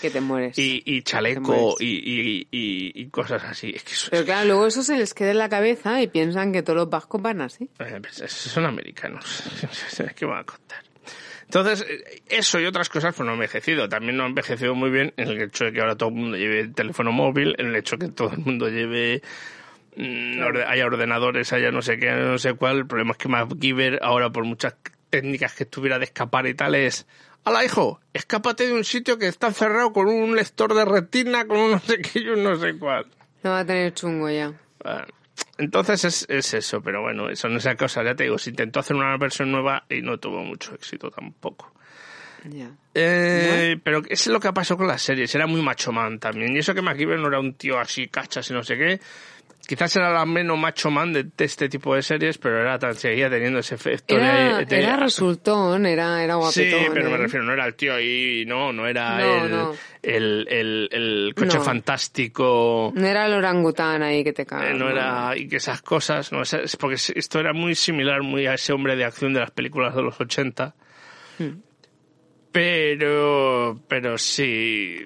[0.01, 0.59] Que te mueres.
[0.59, 3.72] y, y chaleco y, y, cosas así.
[3.74, 6.53] Es que eso- Pero claro, luego eso se les queda en la cabeza y piensan
[6.53, 7.68] que todos los vascos van así.
[7.78, 9.24] eh, pues, son americanos.
[10.16, 10.82] ¿Qué van a contar?
[11.44, 13.88] Entonces, eh, eso y otras cosas pues no han envejecido.
[13.88, 16.36] También no han envejecido muy bien en el hecho de que ahora todo el mundo
[16.36, 19.20] lleve el teléfono móvil, en el hecho de que todo el mundo lleve
[19.96, 22.78] mm, haya ordenadores, haya no sé qué, no sé cuál.
[22.78, 24.74] El problema es que MacGyver ahora por muchas
[25.11, 27.06] técnicas que estuviera de escapar y tal es
[27.44, 28.00] ¡Hala, hijo!
[28.12, 31.78] Escápate de un sitio que está cerrado con un lector de retina, con un no
[31.80, 33.06] sé qué y un no sé cuál.
[33.42, 34.52] No va a tener chungo ya.
[35.56, 38.50] Entonces es, es eso, pero bueno, eso no es esa cosa, ya te digo, se
[38.50, 41.72] intentó hacer una versión nueva y no tuvo mucho éxito tampoco.
[42.48, 42.70] Ya.
[42.94, 46.54] Eh, Pero es lo que ha pasado con las series, era muy macho man también.
[46.54, 49.00] Y eso que MacGyver no era un tío así, cachas y no sé qué.
[49.70, 52.92] Quizás era la menos macho man de, de este tipo de series, pero era tan,
[52.96, 56.92] seguía teniendo ese efecto Era, de- de- era resultón, era, era Sí, guapetón.
[56.92, 57.18] pero me ¿eh?
[57.18, 59.74] refiero, no era el tío ahí, no, no era No, el, no.
[60.02, 61.62] El, el, el coche No.
[61.64, 62.92] fantástico.
[62.96, 64.70] No era el orangután ahí que te caga.
[64.70, 68.46] Eh, no era y que esas cosas no es porque esto era muy similar muy
[68.46, 70.74] a ese hombre de acción de las películas de los 80
[71.38, 71.60] Hmm.
[72.53, 74.96] Pero pero sí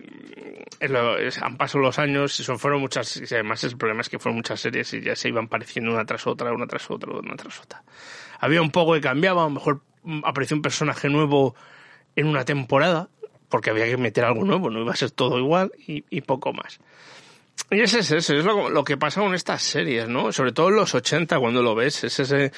[0.81, 4.19] es- han pasado los años y son fueron muchas y además el problema es que
[4.19, 7.37] fueron muchas series y ya se iban pareciendo una tras otra una tras otra una
[7.37, 7.83] tras otra
[8.41, 11.55] había un poco que cambiaba a lo mejor mm, apareció un personaje nuevo
[12.17, 13.09] en una temporada
[13.49, 16.53] porque había que meter algo nuevo no iba a ser todo igual y, y poco
[16.53, 16.81] más
[17.71, 20.33] y ese es eso, es lo, lo que pasa con estas series, ¿no?
[20.33, 22.53] Sobre todo en los 80 cuando lo ves, es ese...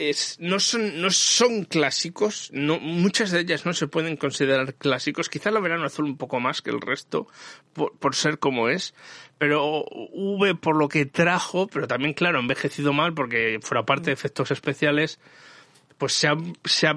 [0.00, 5.28] Es, no, son, no son clásicos, no, muchas de ellas no se pueden considerar clásicos,
[5.28, 7.26] quizá la Verano Azul un poco más que el resto,
[7.72, 8.94] por, por ser como es,
[9.38, 14.12] pero V por lo que trajo, pero también, claro, envejecido mal porque fuera parte de
[14.12, 15.18] efectos especiales,
[15.98, 16.96] pues se ha, se ha,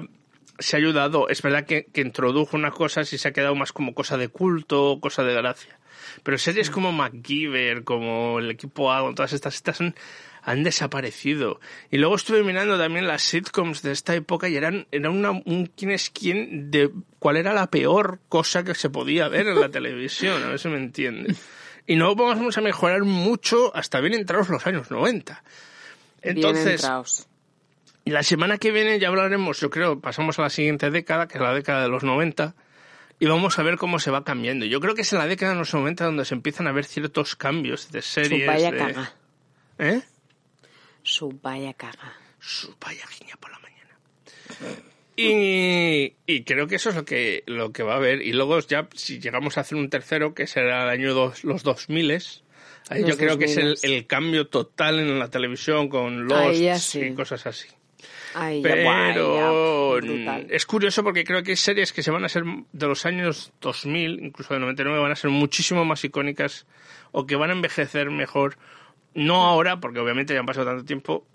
[0.60, 1.28] se ha ayudado.
[1.28, 4.28] Es verdad que, que introdujo unas cosas y se ha quedado más como cosa de
[4.28, 5.76] culto, cosa de gracia.
[6.22, 9.94] Pero series como MacGyver, como el equipo A, todas estas, estas han,
[10.42, 11.60] han desaparecido.
[11.90, 15.70] Y luego estuve mirando también las sitcoms de esta época y eran, era una, un
[15.76, 19.68] quién es quién de cuál era la peor cosa que se podía ver en la
[19.70, 21.34] televisión, a ver si me entiende.
[21.86, 25.42] Y no vamos a mejorar mucho hasta bien entrados los años 90.
[26.22, 26.88] Bien Entonces,
[28.04, 31.38] y la semana que viene ya hablaremos, yo creo, pasamos a la siguiente década, que
[31.38, 32.54] es la década de los 90,
[33.20, 34.66] y vamos a ver cómo se va cambiando.
[34.66, 36.84] Yo creo que es en la década de los 90 donde se empiezan a ver
[36.84, 38.42] ciertos cambios de series.
[38.42, 39.12] Su vaya de- caga.
[39.78, 40.02] ¿Eh?
[41.02, 42.16] Su vaya caga.
[42.40, 43.96] Su vaya guiña por la mañana.
[45.16, 48.22] Y, y creo que eso es lo que, lo que va a haber.
[48.22, 51.62] Y luego ya, si llegamos a hacer un tercero, que será el año dos, los
[51.62, 52.10] 2000,
[52.88, 53.84] ahí yo creo que es el, 2000s.
[53.84, 57.00] el cambio total en la televisión con los sí.
[57.00, 57.68] y cosas así.
[58.34, 62.44] Ay, Pero ya, es curioso porque creo que hay series que se van a ser
[62.72, 66.66] de los años 2000, incluso de 99, van a ser muchísimo más icónicas
[67.10, 68.56] o que van a envejecer mejor.
[69.14, 71.26] No ahora, porque obviamente ya han pasado tanto tiempo,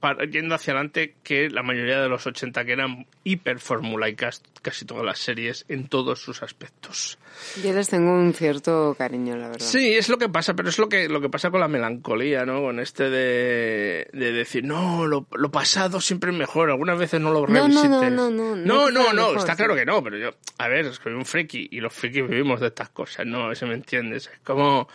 [0.00, 4.84] para- yendo hacia adelante que la mayoría de los 80 que eran hiper formulaicas casi
[4.84, 7.18] todas las series en todos sus aspectos.
[7.62, 9.64] Yo les tengo un cierto cariño, la verdad.
[9.64, 12.44] Sí, es lo que pasa, pero es lo que, lo que pasa con la melancolía,
[12.44, 12.60] ¿no?
[12.60, 17.30] Con este de, de decir, no, lo, lo pasado siempre es mejor, algunas veces no
[17.32, 17.90] lo No, no, revisites.
[18.12, 19.56] no, no, no, no no, no, sea no, mejor, está sí.
[19.56, 22.66] claro que no, pero yo, a ver, soy un friki y los frikis vivimos de
[22.66, 23.50] estas cosas, ¿no?
[23.50, 24.30] Eso me entiendes.
[24.32, 24.86] Es como...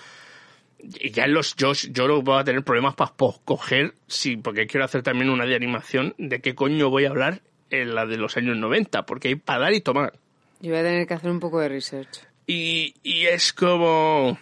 [0.81, 3.11] Ya los yo, yo no voy a tener problemas para
[3.45, 7.41] coger, sí, porque quiero hacer también una de animación de qué coño voy a hablar
[7.69, 10.13] en la de los años 90, porque hay para dar y tomar.
[10.61, 12.19] Yo voy a tener que hacer un poco de research.
[12.47, 14.37] Y, y es como...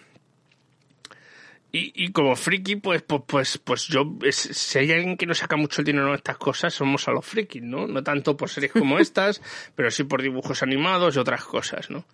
[1.70, 5.34] Y, y como friki, pues, pues, pues, pues yo, es- si hay alguien que no
[5.34, 7.86] saca mucho el dinero en estas cosas, somos a los frikis, ¿no?
[7.86, 9.42] No tanto por series como estas,
[9.74, 12.06] pero sí por dibujos animados y otras cosas, ¿no?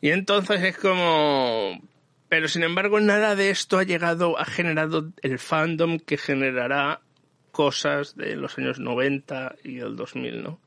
[0.00, 1.80] Y entonces es como...
[2.32, 7.02] Pero sin embargo, nada de esto ha llegado, ha generado el fandom que generará
[7.50, 10.58] cosas de los años 90 y el 2000, ¿no?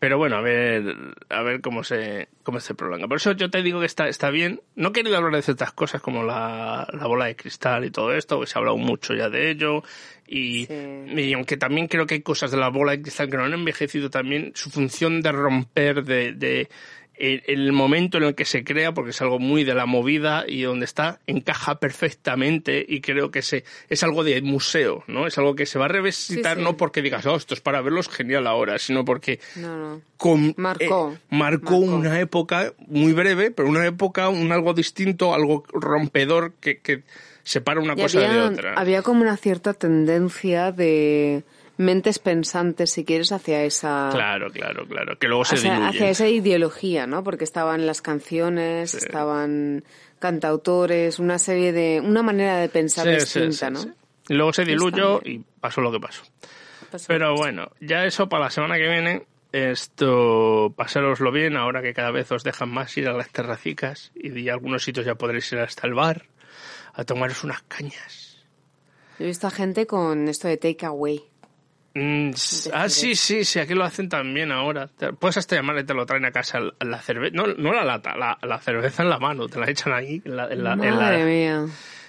[0.00, 0.82] Pero bueno, a ver,
[1.28, 3.06] a ver cómo se, cómo se prolonga.
[3.06, 4.60] Por eso yo te digo que está, está bien.
[4.74, 8.12] No he querido hablar de ciertas cosas como la, la bola de cristal y todo
[8.12, 9.84] esto, que se ha hablado mucho ya de ello.
[10.26, 13.44] Y, y aunque también creo que hay cosas de la bola de cristal que no
[13.44, 16.68] han envejecido también, su función de romper, de, de
[17.16, 20.44] el, el momento en el que se crea, porque es algo muy de la movida
[20.48, 25.26] y donde está, encaja perfectamente y creo que se, es algo de museo, ¿no?
[25.26, 26.64] Es algo que se va a revisitar Sí, sí.
[26.64, 30.00] no porque digas, oh, esto es para verlos genial ahora, sino porque No, no.
[30.16, 31.12] con- Marcó.
[31.14, 36.78] eh, marcó una época muy breve, pero una época, un algo distinto, algo rompedor que,
[36.78, 37.02] que
[37.44, 38.74] separa una Y cosa de otra.
[38.74, 41.44] había como una cierta tendencia de
[41.82, 44.08] mentes pensantes, si quieres, hacia esa...
[44.12, 45.18] Claro, claro, claro.
[45.18, 45.88] Que luego se hacia, diluye.
[45.88, 47.22] hacia esa ideología, ¿no?
[47.22, 49.84] Porque estaban las canciones, estaban
[50.18, 52.00] cantautores, una serie de...
[52.02, 53.94] una manera de pensar Sí, distinta, sí, ¿no?
[54.28, 56.22] luego se diluyó y pasó lo que pasó.
[56.90, 59.26] Pasó Pero bueno, ya eso para la semana que viene.
[59.52, 64.30] Esto, pasároslo bien, ahora que cada vez os dejan más ir a las terracicas y
[64.30, 66.24] de algunos sitios ya podréis ir hasta el bar
[66.94, 68.44] a tomaros unas cañas.
[69.18, 71.22] He visto a gente con esto de take away.
[71.94, 72.30] Mm,
[72.72, 74.88] ah, sí, sí, sí, aquí lo hacen también ahora.
[75.18, 77.34] Puedes hasta llamarle y te lo traen a casa la, cerveza.
[77.36, 80.22] No, no la lata, la, la cerveza en la mano, te la echan ahí.
[80.24, 81.66] En la, en la, en Madre mía.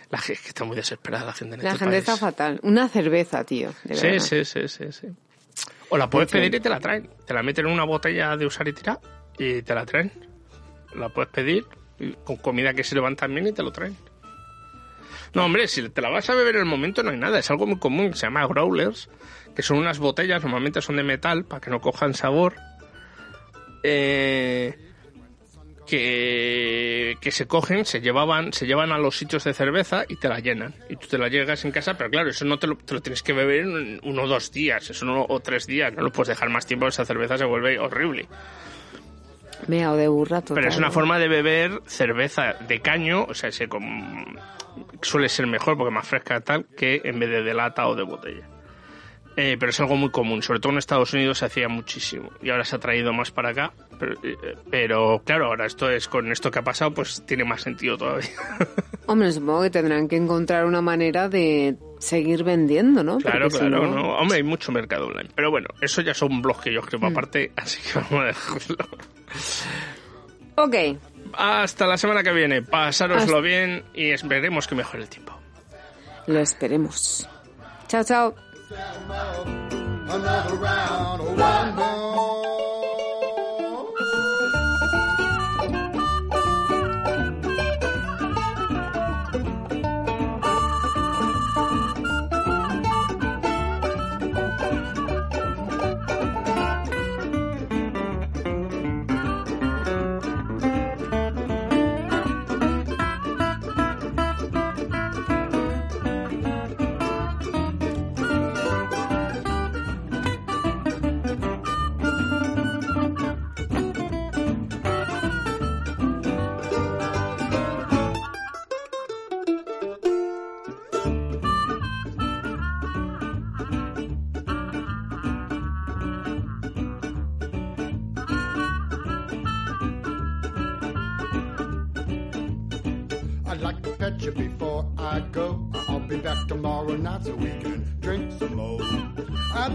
[0.10, 2.08] la gente que está muy desesperada la gente en La este gente país.
[2.08, 2.60] está fatal.
[2.64, 3.74] Una cerveza, tío.
[3.84, 5.08] de Sí, sí, sí, sí, sí.
[5.90, 7.10] O la puedes pedir y te la traen.
[7.28, 9.00] Te la meten en una botella de usar y tirar
[9.38, 10.12] y te la traen.
[10.96, 11.66] La puedes pedir
[12.24, 13.96] con comida que se levantan bien y te lo traen.
[15.34, 17.40] No, hombre, si te la vas a beber en el momento no hay nada.
[17.40, 18.14] Es algo muy común.
[18.14, 19.10] Se llama growlers,
[19.56, 22.54] que son unas botellas, normalmente son de metal, para que no cojan sabor.
[23.84, 24.78] Eh,
[25.86, 30.30] que, que se cogen, se llevaban, se llevan a los sitios de cerveza y te
[30.30, 30.74] la llenan.
[30.90, 33.02] Y tú te la llegas en casa, pero claro, eso no te lo, te lo
[33.02, 36.12] tienes que beber en uno o dos días, eso no, o tres días, no lo
[36.12, 38.28] puedes dejar más tiempo, esa cerveza se vuelve horrible.
[39.68, 40.56] Mea o de burra total.
[40.56, 44.36] Pero es una forma de beber cerveza de caño, o sea, se com-
[45.04, 48.04] suele ser mejor porque más fresca tal que en vez de de lata o de
[48.04, 48.48] botella.
[49.36, 52.52] Eh, pero es algo muy común, sobre todo en Estados Unidos se hacía muchísimo y
[52.52, 53.74] ahora se ha traído más para acá.
[54.00, 54.38] Pero, eh,
[54.70, 58.30] pero, claro, ahora esto es con esto que ha pasado, pues tiene más sentido todavía.
[59.08, 63.18] Hombre, supongo que tendrán que encontrar una manera de seguir vendiendo, ¿no?
[63.18, 64.16] Claro, Porque si claro, no- no.
[64.18, 65.32] Hombre, hay mucho mercado online.
[65.34, 68.78] Pero bueno, eso ya son blogs que yo escribo aparte, así que vamos a dejarlo.
[70.56, 70.76] Ok,
[71.38, 72.62] Hasta la semana que viene.
[72.62, 75.34] Pasároslo bien y esperemos que mejore el tiempo.
[76.28, 77.28] lo esperemos.
[77.88, 78.36] Chao, chao.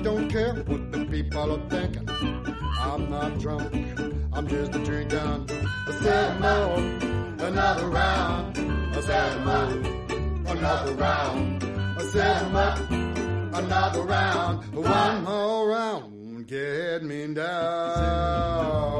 [0.08, 2.08] Don't care what the people are thinking.
[2.80, 3.70] I'm not drunk,
[4.32, 5.50] I'm just a drinking.
[5.86, 6.78] I said more,
[7.46, 8.56] another round.
[8.96, 9.70] I said more,
[10.54, 11.62] another round.
[12.00, 12.76] I said more,
[13.60, 14.54] another round.
[14.74, 18.97] One more round, get me down.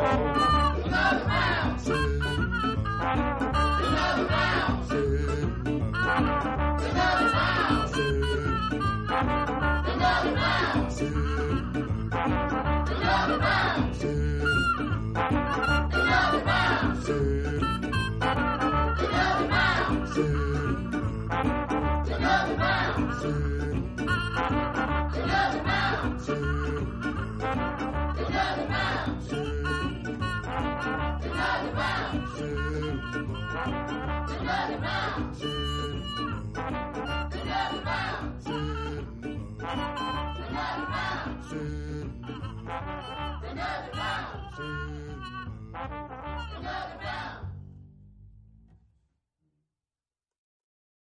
[43.50, 44.58] Another round.
[46.58, 47.47] Another round.